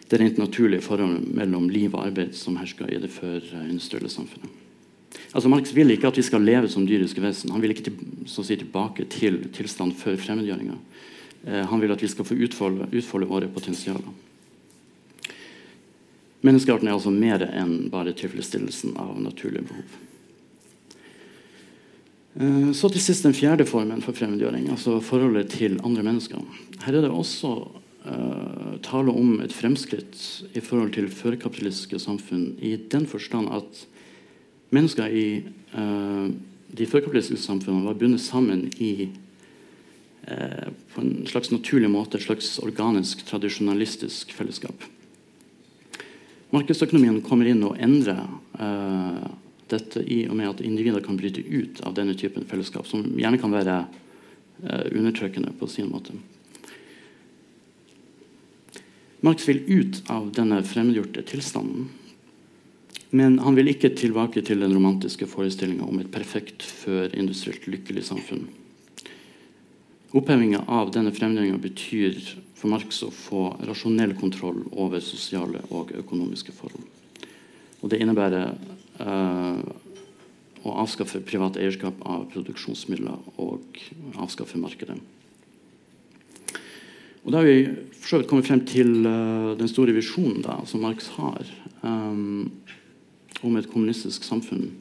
det 0.09 0.19
rent 0.19 0.41
naturlige 0.41 0.83
forholdet 0.85 1.29
mellom 1.37 1.69
liv 1.71 1.93
og 1.93 2.03
arbeid 2.09 2.35
som 2.37 2.57
herska 2.59 2.89
i 2.91 2.99
det 3.01 3.09
før-industrielle 3.13 4.11
samfunnet. 4.11 4.59
Altså 5.34 5.49
Marx 5.49 5.73
vil 5.73 5.93
ikke 5.93 6.10
at 6.10 6.17
vi 6.17 6.26
skal 6.26 6.45
leve 6.45 6.69
som 6.69 6.86
dyriske 6.86 7.21
vesen. 7.21 7.52
Han 7.54 7.62
vil 7.63 7.73
ikke 7.73 7.88
til, 7.88 7.97
si, 8.30 8.56
tilbake 8.56 9.08
til 9.10 9.39
tilstand 9.56 9.95
før 9.97 10.17
fremmedgjøringa. 10.21 10.78
Eh, 11.47 11.63
han 11.69 11.82
vil 11.82 11.93
at 11.93 12.04
vi 12.04 12.12
skal 12.12 12.28
få 12.28 12.38
utfolde, 12.38 12.89
utfolde 12.93 13.30
våre 13.30 13.49
potensialer. 13.52 14.13
Menneskearten 16.43 16.89
er 16.89 16.97
altså 16.97 17.13
mer 17.13 17.45
enn 17.47 17.88
bare 17.91 18.13
tilfredsstillelsen 18.19 18.97
av 18.99 19.15
naturlige 19.23 19.63
behov. 19.69 20.02
Eh, 22.36 22.71
så 22.76 22.89
til 22.91 23.04
sist 23.04 23.26
den 23.28 23.38
fjerde 23.38 23.67
formen 23.69 24.04
for 24.04 24.17
fremmedgjøring, 24.17 24.67
altså 24.73 24.99
forholdet 25.04 25.54
til 25.54 25.80
andre 25.86 26.04
mennesker. 26.06 26.43
Her 26.84 26.99
er 26.99 27.06
det 27.06 27.13
også 27.13 27.54
eh, 28.10 28.76
tale 28.86 29.13
om 29.13 29.38
et 29.45 29.56
fremskritt 29.56 30.19
i 30.54 30.63
forhold 30.63 30.93
til 30.97 31.12
førkapitalistiske 31.13 32.02
samfunn 32.02 32.54
i 32.62 32.76
den 32.91 33.10
forstand 33.10 33.52
at 33.54 33.86
mennesker 34.73 35.13
i 35.13 35.27
uh, 35.75 36.29
de 36.73 36.88
førkapitalistiske 36.89 37.45
samfunnene 37.45 37.88
var 37.88 37.99
bundet 37.99 38.23
sammen 38.23 38.65
i 38.81 39.07
uh, 40.27 40.69
på 40.93 41.03
en 41.03 41.13
slags 41.29 41.53
naturlig 41.53 41.91
måte, 41.93 42.17
et 42.17 42.25
slags 42.25 42.57
organisk, 42.63 43.25
tradisjonalistisk 43.29 44.33
fellesskap. 44.36 44.86
Markedsøkonomien 46.53 47.21
kommer 47.25 47.49
inn 47.49 47.63
og 47.65 47.79
endrer 47.81 48.21
uh, 48.59 49.23
dette 49.73 50.03
i 50.03 50.23
og 50.27 50.38
med 50.38 50.51
at 50.51 50.62
individer 50.65 51.01
kan 51.05 51.17
bryte 51.17 51.41
ut 51.41 51.81
av 51.88 51.95
denne 51.97 52.13
typen 52.19 52.45
fellesskap, 52.45 52.86
som 52.89 53.05
gjerne 53.17 53.41
kan 53.41 53.53
være 53.53 53.83
undertrykkende 54.63 55.49
på 55.59 55.67
sin 55.67 55.89
måte. 55.91 56.13
Marx 59.25 59.47
vil 59.49 59.63
ut 59.65 59.97
av 60.13 60.29
denne 60.36 60.62
fremmedgjorte 60.67 61.23
tilstanden 61.27 61.89
men 63.13 63.38
han 63.43 63.54
vil 63.58 63.69
ikke 63.69 63.93
tilbake 63.93 64.41
til 64.45 64.63
den 64.63 64.73
romantiske 64.73 65.28
forestillinga 65.30 65.86
om 65.86 66.02
et 66.02 66.12
perfekt 66.13 66.65
førindustrielt 66.65 67.67
lykkelig 67.69 68.08
samfunn. 68.10 68.47
Opphevinga 70.13 70.63
av 70.69 70.91
denne 70.93 71.13
fremdelinga 71.13 71.60
betyr 71.62 72.17
for 72.58 72.73
Marx 72.73 73.04
å 73.06 73.12
få 73.13 73.45
rasjonell 73.69 74.15
kontroll 74.17 74.63
over 74.71 75.02
sosiale 75.02 75.62
og 75.69 75.93
økonomiske 75.97 76.54
forhold. 76.58 76.86
Og 77.84 77.91
det 77.91 77.99
innebærer 78.02 78.54
eh, 79.04 79.63
å 80.63 80.76
avskaffe 80.84 81.21
privat 81.28 81.58
eierskap 81.60 81.97
av 82.08 82.28
produksjonsmidler 82.34 83.41
og 83.41 83.82
avskaffe 84.21 84.62
markedet. 84.62 84.97
Og 87.23 87.32
Da 87.32 87.39
har 87.39 87.47
vi 87.47 87.67
for 87.95 88.08
så 88.10 88.19
vidt 88.19 88.30
kommet 88.30 88.47
frem 88.47 88.63
til 88.67 89.06
uh, 89.08 89.56
den 89.56 89.69
store 89.71 89.95
visjonen 89.95 90.43
som 90.67 90.84
Marx 90.84 91.08
har. 91.15 91.47
Um, 91.82 92.52
om 93.43 93.58
et 93.60 93.69
kommunistisk 93.69 94.25
samfunn. 94.25 94.71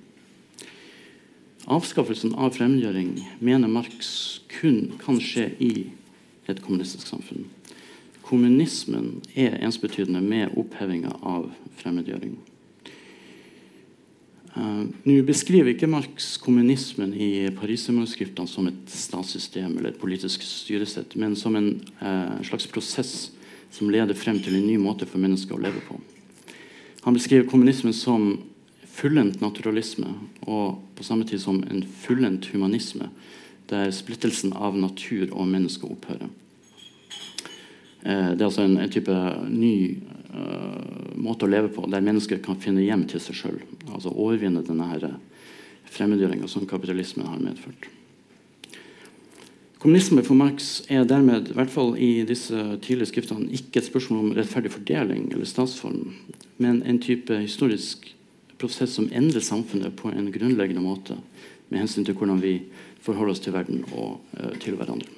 Avskaffelsen 1.70 2.34
av 2.34 2.54
fremmedgjøring 2.56 3.14
mener 3.42 3.70
Marx 3.70 4.40
kun 4.50 4.94
kan 5.02 5.20
skje 5.22 5.50
i 5.62 5.72
et 6.50 6.62
kommunistisk 6.62 7.06
samfunn. 7.06 7.46
Kommunismen 8.26 9.20
er 9.38 9.60
ensbetydende 9.62 10.22
med 10.24 10.56
opphevinga 10.58 11.12
av 11.22 11.50
fremmedgjøring. 11.78 12.34
Uh, 14.52 14.84
Nå 15.08 15.14
beskriver 15.24 15.72
ikke 15.72 15.88
Marx 15.88 16.34
kommunismen 16.42 17.14
i 17.16 17.48
Parisermanuskriptene 17.56 18.50
som 18.50 18.66
et 18.68 18.90
statssystem 18.92 19.78
eller 19.78 19.94
et 19.94 20.00
politisk 20.00 20.44
styresett, 20.44 21.16
men 21.16 21.36
som 21.38 21.56
en 21.56 21.70
uh, 22.02 22.36
slags 22.44 22.66
prosess 22.68 23.30
som 23.72 23.88
leder 23.88 24.18
frem 24.18 24.42
til 24.44 24.58
en 24.58 24.66
ny 24.66 24.76
måte 24.80 25.08
for 25.08 25.22
mennesker 25.22 25.56
å 25.56 25.62
leve 25.62 25.80
på. 25.86 25.96
Han 27.06 27.16
beskriver 27.16 27.48
kommunismen 27.48 27.94
som 27.96 28.34
fullendt 28.92 29.40
naturalisme 29.40 30.10
og 30.44 30.82
på 30.96 31.06
samme 31.06 31.24
tid 31.28 31.40
som 31.40 31.62
en 31.64 31.82
fullendt 31.82 32.50
humanisme, 32.52 33.08
der 33.70 33.92
splittelsen 33.94 34.52
av 34.52 34.76
natur 34.76 35.30
og 35.32 35.48
menneske 35.48 35.88
opphører. 35.88 36.28
Eh, 38.02 38.30
det 38.34 38.42
er 38.42 38.48
altså 38.50 38.66
en, 38.66 38.76
en 38.82 38.92
type 38.92 39.14
ny 39.48 39.74
uh, 40.34 41.16
måte 41.22 41.46
å 41.46 41.50
leve 41.50 41.70
på, 41.72 41.86
der 41.88 42.04
mennesker 42.04 42.42
kan 42.42 42.60
finne 42.60 42.84
hjem 42.84 43.06
til 43.08 43.22
seg 43.22 43.38
sjøl. 43.38 43.58
Altså 43.88 44.12
overvinne 44.12 44.64
denne 44.66 45.16
fremmedgjøringa 45.92 46.48
som 46.50 46.68
kapitalismen 46.68 47.28
har 47.28 47.42
medført. 47.42 47.88
Kommunisme 49.82 50.22
for 50.22 50.38
Marx 50.38 50.84
er 50.92 51.06
dermed 51.10 51.48
i 51.50 51.54
hvert 51.56 51.72
fall 51.72 51.96
i 51.98 52.22
disse 52.26 52.54
tidlige 52.84 53.10
skriftene 53.10 53.48
ikke 53.56 53.80
et 53.80 53.88
spørsmål 53.88 54.20
om 54.28 54.34
rettferdig 54.36 54.70
fordeling 54.70 55.24
eller 55.32 55.48
statsform, 55.48 56.12
men 56.62 56.84
en 56.86 57.00
type 57.02 57.34
historisk 57.34 58.06
prosess 58.62 58.94
som 58.96 59.10
endrer 59.10 59.42
samfunnet 59.44 59.96
på 59.98 60.12
en 60.14 60.30
grunnleggende 60.32 60.84
måte 60.84 61.18
med 61.68 61.82
hensyn 61.82 62.06
til 62.06 62.16
hvordan 62.16 62.40
vi 62.42 62.60
forholder 63.02 63.34
oss 63.34 63.42
til 63.42 63.54
verden 63.56 63.82
og 63.90 64.20
uh, 64.38 64.54
til 64.62 64.78
hverandre. 64.78 65.10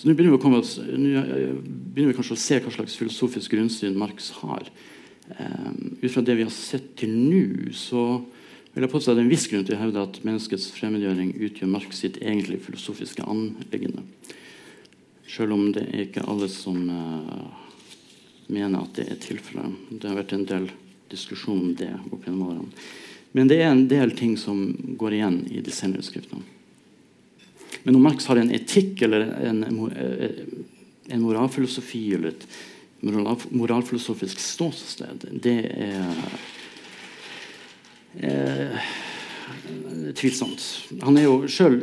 Så 0.00 0.08
Nå 0.08 0.14
begynner, 0.16 0.40
eh, 0.40 1.50
begynner, 1.92 2.08
vi 2.08 2.16
kanskje 2.16 2.32
å 2.32 2.40
se 2.40 2.56
hva 2.64 2.70
slags 2.72 2.94
filosofisk 2.96 3.52
grunnsyn 3.52 3.98
Marx 4.00 4.30
har. 4.38 4.70
Um, 5.28 5.98
ut 6.00 6.08
fra 6.14 6.22
det 6.24 6.38
vi 6.38 6.46
har 6.46 6.54
sett 6.54 6.94
til 6.96 7.12
nå, 7.12 7.68
så 7.76 8.22
vil 8.72 8.86
jeg 8.86 8.92
påstå 8.94 9.12
at 9.12 9.18
det 9.18 9.20
er 9.20 9.26
en 9.26 9.34
viss 9.34 9.44
grunn 9.50 9.66
til 9.68 9.76
å 9.76 9.82
hevde 9.82 10.06
at 10.06 10.22
menneskets 10.24 10.70
fremmedgjøring 10.72 11.34
utgjør 11.36 11.72
Marx 11.74 12.00
sitt 12.00 12.16
egentlige 12.22 12.64
filosofiske 12.64 13.26
anliggende. 13.28 14.06
Selv 15.28 15.58
om 15.58 15.68
det 15.76 15.84
er 15.90 16.06
ikke 16.06 16.24
alle 16.32 16.48
som 16.48 16.80
uh, 16.88 17.69
mener 18.50 18.82
at 18.82 18.96
det 18.98 19.08
er 19.10 19.20
tilfellet. 19.22 19.76
Det 19.90 20.08
har 20.08 20.18
vært 20.18 20.34
en 20.36 20.46
del 20.48 20.70
diskusjon 21.10 21.60
om 21.60 21.74
det 21.78 21.90
opp 22.10 22.26
gjennom 22.26 22.48
årene. 22.48 22.84
Men 23.32 23.50
det 23.50 23.60
er 23.62 23.70
en 23.70 23.86
del 23.90 24.14
ting 24.18 24.36
som 24.38 24.62
går 24.98 25.18
igjen 25.18 25.38
i 25.50 25.62
de 25.62 25.74
senere 25.74 26.02
skriftene. 26.02 26.42
Men 27.84 27.96
om 27.96 28.02
Marx 28.02 28.26
har 28.28 28.40
en 28.40 28.50
etikk 28.52 29.02
eller 29.06 29.28
en, 29.46 29.62
en 29.64 31.22
moralfilosofi 31.22 32.02
eller 32.16 32.34
et 32.34 32.46
moralfilosofisk 33.00 34.42
ståsted, 34.42 35.24
det 35.40 35.56
er, 35.70 36.10
er 38.20 40.12
tvilsomt. 40.18 40.66
Han 41.06 41.16
er 41.16 41.28
jo 41.28 41.38
sjøl 41.48 41.80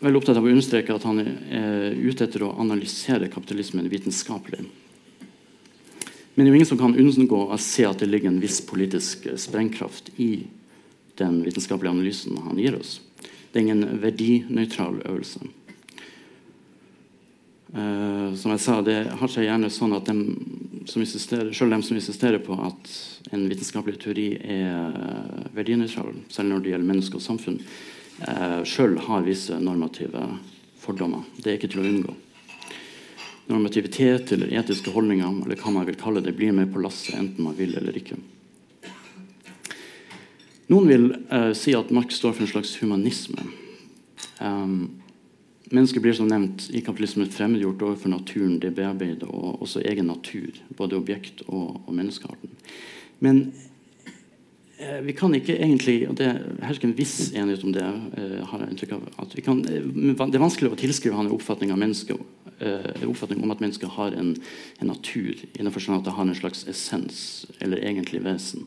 veldig 0.00 0.20
opptatt 0.20 0.38
av 0.38 0.46
å 0.46 0.52
understreke 0.52 0.94
at 0.94 1.04
han 1.08 1.20
er 1.20 1.96
ute 1.98 2.24
etter 2.24 2.46
å 2.46 2.54
analysere 2.62 3.28
kapitalismen 3.32 3.90
vitenskapelig. 3.92 4.64
Men 6.36 6.44
det 6.44 6.50
er 6.50 6.52
jo 6.52 6.56
ingen 6.58 6.68
som 6.68 6.78
kan 6.78 6.96
unngå 7.00 7.38
å 7.48 7.56
se 7.56 7.86
at 7.88 8.02
det 8.02 8.10
ligger 8.10 8.28
en 8.28 8.42
viss 8.42 8.58
politisk 8.68 9.24
sprengkraft 9.40 10.10
i 10.20 10.44
den 11.16 11.38
vitenskapelige 11.46 11.94
analysen 11.94 12.36
han 12.44 12.58
gir 12.60 12.76
oss. 12.76 12.98
Det 13.48 13.56
er 13.56 13.64
ingen 13.64 14.02
verdinøytral 14.02 14.98
øvelse. 15.08 15.40
Uh, 17.72 18.36
som 18.36 18.52
jeg 18.52 18.62
sa, 18.66 18.82
Det 18.84 18.98
har 19.16 19.32
seg 19.32 19.48
gjerne 19.48 19.72
sånn 19.72 19.96
at 19.96 20.12
dem 20.12 20.20
som 20.84 21.06
selv 21.08 21.72
de 21.72 21.80
som 21.88 21.96
insisterer 21.96 22.44
på 22.44 22.52
at 22.68 22.92
en 23.32 23.48
vitenskapelig 23.48 23.96
teori 24.04 24.28
er 24.36 24.92
verdinøytral, 25.56 26.12
selv 26.28 26.52
når 26.52 26.60
det 26.60 26.74
gjelder 26.74 26.92
menneske 26.92 27.16
og 27.16 27.24
samfunn, 27.24 27.58
uh, 28.28 28.60
selv 28.68 29.00
har 29.08 29.24
visse 29.24 29.56
normative 29.56 30.28
fordommer. 30.84 31.24
Det 31.40 31.54
er 31.54 31.56
ikke 31.62 31.72
til 31.72 31.80
å 31.80 31.88
unngå 31.94 32.20
normativitet 33.46 34.32
eller 34.34 34.52
etiske 34.58 34.92
holdninger 34.94 35.44
eller 35.44 35.60
hva 35.60 35.72
man 35.74 35.86
vil 35.88 35.98
kalle 36.00 36.22
det, 36.24 36.34
blir 36.38 36.54
med 36.56 36.72
på 36.72 36.82
lasset 36.82 37.18
enten 37.18 37.46
man 37.46 37.56
vil 37.58 37.76
eller 37.78 37.96
ikke. 37.96 38.18
Noen 40.72 40.88
vil 40.90 41.10
uh, 41.30 41.52
si 41.54 41.76
at 41.78 41.92
Marx 41.94 42.18
står 42.18 42.34
for 42.34 42.46
en 42.46 42.50
slags 42.50 42.74
humanisme. 42.82 43.44
Um, 44.42 45.02
Mennesket 45.70 46.02
blir 46.02 46.14
som 46.14 46.28
nevnt 46.30 46.68
i 46.70 46.80
kapitalismen 46.80 47.30
fremmedgjort 47.30 47.80
overfor 47.82 48.12
naturen 48.12 48.60
det 48.62 48.70
bearbeider, 48.76 49.26
og 49.26 49.64
også 49.64 49.82
egen 49.82 50.06
natur, 50.06 50.54
både 50.78 50.94
objekt 50.94 51.42
og, 51.48 51.80
og 51.82 51.90
menneskearten. 51.90 52.52
Men 53.18 53.40
eh, 53.48 53.72
vi 54.76 55.12
kan 55.16 55.32
ikke 55.32 55.54
egentlig 55.56 56.02
og 56.04 56.18
Det 56.18 56.28
hersker 56.60 56.90
en 56.90 56.96
viss 56.98 57.30
enighet 57.32 57.64
om 57.64 57.72
det. 57.72 57.84
Eh, 58.20 58.42
har 58.44 58.60
jeg 58.60 58.74
inntrykk 58.74 58.92
av, 58.92 59.06
at 59.22 59.36
kan, 59.44 59.64
eh, 59.64 59.80
Det 59.80 60.34
er 60.34 60.44
vanskelig 60.44 60.72
å 60.72 60.76
tilskrive 60.76 61.16
han 61.16 61.26
en 61.26 61.32
oppfatning, 61.32 61.70
eh, 61.70 63.06
oppfatning 63.08 63.42
om 63.42 63.50
at 63.50 63.60
mennesket 63.60 63.88
har 63.88 64.12
en, 64.12 64.36
en 64.80 64.86
natur, 64.86 65.34
innenfor 65.58 65.80
sånn 65.80 65.98
at 65.98 66.04
det 66.04 66.12
har 66.12 66.26
en 66.26 66.34
slags 66.34 66.66
essens 66.68 67.46
eller 67.60 67.78
egentlig 67.78 68.22
vesen. 68.22 68.66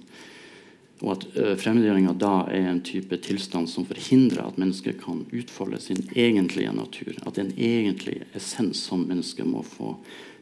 Og 1.02 1.12
at 1.12 1.60
fremmedgjøringa 1.62 2.18
da 2.18 2.46
er 2.50 2.68
en 2.68 2.82
type 2.82 3.16
tilstand 3.22 3.70
som 3.70 3.86
forhindrer 3.86 4.46
at 4.46 4.58
mennesket 4.58 5.00
kan 5.02 5.26
utfolde 5.32 5.80
sin 5.80 6.10
egentlige 6.14 6.74
natur. 6.76 7.16
At 7.26 7.36
det 7.36 7.46
er 7.46 7.46
en 7.46 7.56
egentlig 7.56 8.24
essens 8.36 8.82
som 8.84 9.08
mennesket 9.08 9.46
må 9.46 9.64
få 9.64 9.96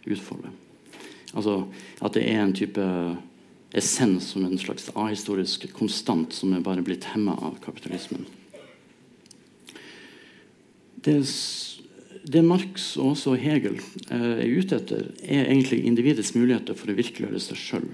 utfolde. 0.08 0.50
Altså 1.36 1.68
at 2.02 2.14
det 2.14 2.24
er 2.24 2.42
en 2.42 2.54
type 2.54 3.18
essens 3.72 4.32
som 4.32 4.46
en 4.46 4.58
slags 4.58 4.90
ahistorisk 4.96 5.68
konstant 5.76 6.34
som 6.34 6.54
er 6.56 6.64
bare 6.64 6.84
blitt 6.86 7.10
hemma 7.12 7.36
av 7.36 7.58
kapitalismen. 7.64 8.26
Det, 11.04 11.20
det 12.28 12.44
Marx 12.44 12.90
og 12.98 13.14
også 13.14 13.36
Hegel 13.40 13.78
eh, 13.80 14.44
er 14.44 14.56
ute 14.60 14.80
etter, 14.80 15.10
er 15.24 15.48
egentlig 15.48 15.84
individets 15.88 16.34
muligheter 16.36 16.78
for 16.78 16.92
å 16.92 16.98
virkeliggjøre 16.98 17.44
seg 17.44 17.62
sjøl. 17.62 17.90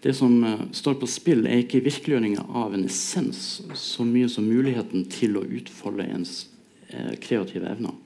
Det 0.00 0.14
som 0.16 0.34
eh, 0.44 0.66
står 0.76 0.98
på 1.00 1.08
spill, 1.08 1.44
er 1.46 1.62
ikke 1.62 1.84
virkeliggjøringa 1.84 2.48
av 2.56 2.76
en 2.76 2.86
essens 2.88 3.60
så 3.76 4.06
mye 4.08 4.28
som 4.32 4.48
muligheten 4.48 5.06
til 5.12 5.36
å 5.36 5.44
utfolde 5.44 6.08
ens 6.08 6.46
eh, 6.88 7.16
kreative 7.20 7.68
evner. 7.68 7.96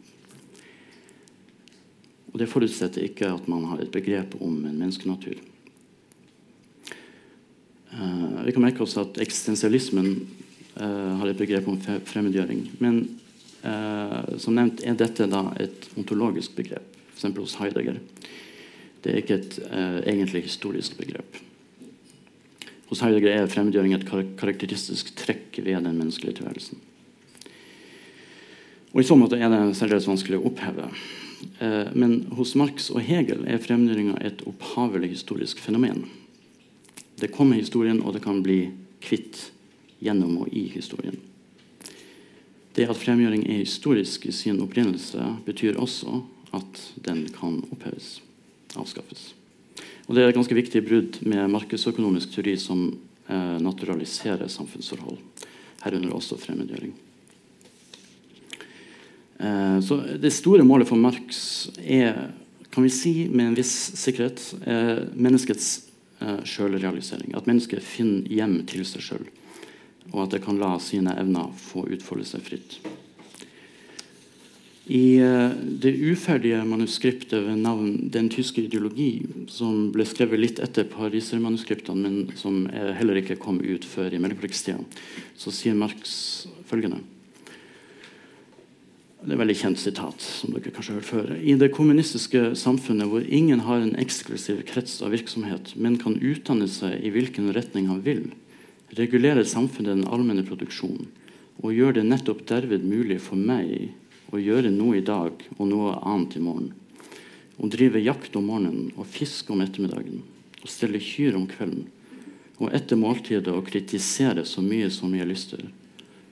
Og 2.35 2.41
Det 2.43 2.51
forutsetter 2.51 3.07
ikke 3.07 3.31
at 3.31 3.47
man 3.47 3.69
har 3.71 3.83
et 3.83 3.95
begrep 3.95 4.35
om 4.43 4.57
en 4.67 4.75
menneskenatur. 4.75 5.39
Uh, 7.95 8.43
vi 8.47 8.55
kan 8.55 8.65
merke 8.65 8.83
oss 8.85 8.97
at 9.01 9.21
eksistensialismen 9.23 10.17
har 10.75 11.29
et 11.31 11.39
begrep 11.39 11.69
om 11.71 11.77
fremmedgjøring. 11.79 12.65
Men 12.83 12.97
som 14.43 14.57
nevnt 14.57 14.81
er 14.83 14.97
dette 14.99 15.29
da 15.31 15.45
et 15.63 15.85
ontologisk 15.95 16.57
begrep, 16.57 16.97
f.eks. 17.13 17.29
hos 17.37 17.55
Heidegger. 17.61 18.01
Det 19.05 19.13
er 19.13 19.21
ikke 19.21 19.37
et 19.39 19.59
egentlig 20.11 20.43
historisk 20.49 20.97
begrep. 20.99 21.39
Hos 22.91 23.05
Heidegger 23.07 23.37
er 23.37 23.53
fremmedgjøring 23.53 23.95
et 23.95 24.09
karakteristisk 24.11 25.15
trekk 25.19 25.63
ved 25.63 25.79
den 25.87 25.95
menneskelige 25.95 26.41
tilværelsen. 26.41 26.83
Og 28.95 29.01
I 29.03 29.07
så 29.09 29.17
måte 29.19 29.39
er 29.43 29.51
det 29.51 29.75
særdeles 29.75 30.07
vanskelig 30.07 30.39
å 30.39 30.49
oppheve. 30.53 30.87
Eh, 31.59 31.89
men 31.99 32.21
hos 32.39 32.55
Marx 32.59 32.93
og 32.95 33.03
Hegel 33.03 33.43
er 33.51 33.63
fremmedgjøringa 33.63 34.21
et 34.23 34.45
opphavelig 34.47 35.11
historisk 35.17 35.59
fenomen. 35.65 36.05
Det 37.21 37.31
kommer 37.33 37.57
i 37.57 37.63
historien, 37.63 38.03
og 38.03 38.15
det 38.15 38.25
kan 38.25 38.43
bli 38.43 38.67
kvitt 39.05 39.51
gjennom 40.03 40.43
og 40.43 40.53
i 40.53 40.67
historien. 40.73 41.17
Det 42.75 42.89
at 42.91 42.99
fremgjøring 42.99 43.45
er 43.47 43.63
historisk 43.63 44.27
i 44.27 44.35
sin 44.35 44.59
opprinnelse, 44.63 45.23
betyr 45.47 45.79
også 45.79 46.23
at 46.55 46.81
den 47.07 47.25
kan 47.35 47.61
oppheves, 47.71 48.19
avskaffes. 48.75 49.33
Og 50.07 50.15
Det 50.15 50.23
er 50.23 50.29
et 50.29 50.37
ganske 50.37 50.57
viktig 50.57 50.83
brudd 50.85 51.21
med 51.23 51.51
markedsøkonomisk 51.55 52.35
teori 52.35 52.57
som 52.61 52.89
eh, 53.29 53.57
naturaliserer 53.63 54.51
samfunnsforhold, 54.51 55.19
herunder 55.85 56.13
også 56.13 56.39
fremmedgjøring. 56.41 56.93
Eh, 59.39 59.79
så 59.81 60.01
Det 60.19 60.33
store 60.33 60.67
målet 60.67 60.89
for 60.89 60.97
Marx 60.97 61.69
er 61.79 62.35
kan 62.75 62.83
vi 62.83 62.91
si 62.91 63.13
med 63.31 63.47
en 63.47 63.55
viss 63.55 63.95
sikkerhet 63.95 64.41
eh, 64.67 65.07
menneskets 65.15 65.85
eh, 66.25 66.43
sjølrealisering. 66.49 67.35
At 67.37 67.49
mennesket 67.51 67.85
finner 67.85 68.29
hjem 68.33 68.59
til 68.71 68.85
seg 68.89 69.05
sjøl, 69.05 69.25
og 70.13 70.27
at 70.27 70.37
det 70.37 70.45
kan 70.47 70.61
la 70.61 70.75
sine 70.83 71.15
evner 71.21 71.53
få 71.61 71.87
utfolde 71.87 72.27
seg 72.29 72.45
fritt. 72.47 72.79
I 74.85 75.17
eh, 75.25 75.55
det 75.85 75.95
uferdige 75.95 76.65
manuskriptet 76.69 77.47
ved 77.47 77.63
navn 77.63 78.11
'Den 78.11 78.29
tyske 78.29 78.65
ideologi', 78.65 79.49
som 79.49 79.91
ble 79.93 80.05
skrevet 80.05 80.41
litt 80.41 80.61
etter 80.61 80.85
parisermanuskriptene, 80.85 82.03
men 82.03 82.37
som 82.37 82.67
heller 82.67 83.21
ikke 83.21 83.41
kom 83.41 83.61
ut 83.61 83.85
før 83.85 84.13
i 84.13 84.21
mellomkrigstida, 84.21 84.81
så 85.37 85.53
sier 85.53 85.75
Marx 85.75 86.47
følgende 86.69 87.01
Det 89.25 89.33
er 89.33 89.39
et 89.39 89.41
veldig 89.41 89.57
kjent 89.57 89.79
sitat. 89.81 90.21
som 90.21 90.53
dere 90.53 90.69
kanskje 90.69 90.93
har 90.93 91.01
hørt 91.01 91.09
før. 91.09 91.31
I 91.41 91.55
det 91.57 91.71
kommunistiske 91.73 92.53
samfunnet 92.61 93.09
hvor 93.09 93.25
ingen 93.25 93.61
har 93.65 93.81
en 93.81 93.97
eksklusiv 93.97 94.61
krets 94.69 95.01
av 95.01 95.15
virksomhet, 95.17 95.73
men 95.81 95.97
kan 95.97 96.19
utdanne 96.21 96.69
seg 96.69 97.01
i 97.01 97.09
hvilken 97.09 97.49
retning 97.57 97.89
han 97.89 98.03
vil, 98.05 98.35
regulerer 98.93 99.49
samfunnet 99.49 99.97
den 99.97 100.09
allmenne 100.13 100.45
produksjonen 100.45 101.09
og 101.63 101.73
gjør 101.73 101.97
det 101.97 102.05
nettopp 102.05 102.43
derved 102.49 102.85
mulig 102.85 103.21
for 103.23 103.41
meg 103.41 103.95
å 104.35 104.41
gjøre 104.41 104.73
noe 104.75 104.99
i 104.99 105.05
dag 105.05 105.39
og 105.57 105.69
noe 105.71 105.95
annet 106.03 106.37
i 106.37 106.43
morgen. 106.43 106.73
Å 107.57 107.71
drive 107.71 108.03
jakt 108.03 108.35
om 108.37 108.49
morgenen 108.51 108.91
og 108.99 109.07
fiske 109.07 109.53
om 109.55 109.63
ettermiddagen. 109.65 110.23
og 110.65 110.71
stelle 110.73 110.97
kyr 110.97 111.37
om 111.37 111.47
kvelden. 111.47 111.85
Og 112.57 112.73
etter 112.73 112.97
måltidet 112.97 113.53
å 113.53 113.61
kritisere 113.61 114.45
så 114.49 114.63
mye 114.65 114.89
som 114.91 115.13
jeg 115.13 115.21
har 115.21 115.29
lyst 115.29 115.51
til. 115.51 115.69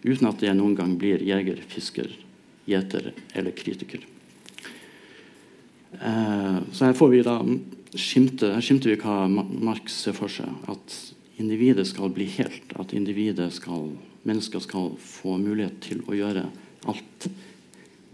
Uten 0.05 0.29
at 0.29 0.41
jeg 0.41 0.57
noen 0.57 0.75
gang 0.75 0.97
blir 0.97 1.21
jeger, 1.21 1.61
fisker, 1.69 2.09
gjeter 2.68 3.12
eller 3.35 3.55
kritiker. 3.57 4.05
Eh, 6.01 6.59
så 6.72 6.85
her 6.85 6.96
får 6.96 7.09
vi 7.12 7.22
da 7.27 7.37
skimte, 7.92 8.55
her 8.55 8.64
skimter 8.64 8.92
vi 8.92 9.01
hva 9.01 9.27
Marx 9.29 10.03
ser 10.05 10.16
for 10.16 10.33
seg. 10.33 10.48
At 10.70 10.96
individet 11.42 11.87
skal 11.90 12.12
bli 12.14 12.27
helt. 12.38 12.75
At 12.81 12.94
individet 12.96 13.53
skal, 13.55 13.90
mennesker 14.29 14.62
skal 14.64 14.92
få 15.01 15.37
mulighet 15.42 15.81
til 15.85 16.05
å 16.09 16.16
gjøre 16.16 16.46
alt 16.90 17.29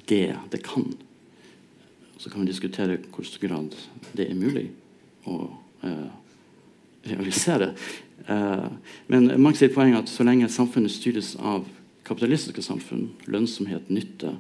det 0.09 0.35
det 0.51 0.63
kan. 0.65 0.89
Så 2.19 2.31
kan 2.31 2.43
vi 2.43 2.51
diskutere 2.51 2.99
i 2.99 3.25
stor 3.25 3.47
grad 3.47 3.77
det 4.17 4.27
er 4.27 4.39
mulig 4.39 4.67
å 5.29 5.45
eh, 5.87 6.09
realisere. 7.07 7.75
Eh, 8.27 8.69
men 9.07 9.31
Marx 9.41 9.63
sier 9.63 9.73
poeng 9.75 9.95
at 9.99 10.11
så 10.11 10.27
lenge 10.27 10.49
samfunnet 10.51 10.93
styres 10.93 11.37
av 11.39 11.69
kapitalistiske 12.09 12.65
samfunn. 12.65 13.11
Lønnsomhet, 13.31 13.91
nytte. 13.93 14.35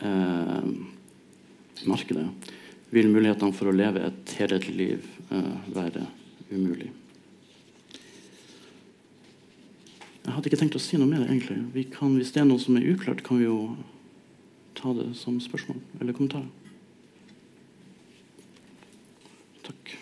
Eh, 0.00 0.70
markedet. 1.90 2.28
Vil 2.94 3.10
mulighetene 3.12 3.52
for 3.52 3.68
å 3.68 3.76
leve 3.76 4.06
et 4.08 4.38
helhetlig 4.38 4.76
liv 4.78 5.10
eh, 5.34 5.52
være 5.74 6.06
umulig? 6.52 6.92
Jeg 10.28 10.34
hadde 10.36 10.50
ikke 10.50 10.60
tenkt 10.60 10.76
å 10.76 10.82
si 10.82 10.98
noe 11.00 11.08
mer. 11.08 11.24
egentlig. 11.24 11.88
Kan, 11.94 12.16
hvis 12.16 12.34
det 12.34 12.42
er 12.42 12.48
noe 12.48 12.60
som 12.60 12.76
er 12.76 12.88
uklart, 12.90 13.24
kan 13.24 13.40
vi 13.40 13.48
jo 13.48 13.76
ta 14.78 14.92
det 14.94 15.10
som 15.18 15.38
spørsmål 15.40 15.80
eller 16.00 16.14
kommentar. 16.14 16.44
Takk. 19.66 19.96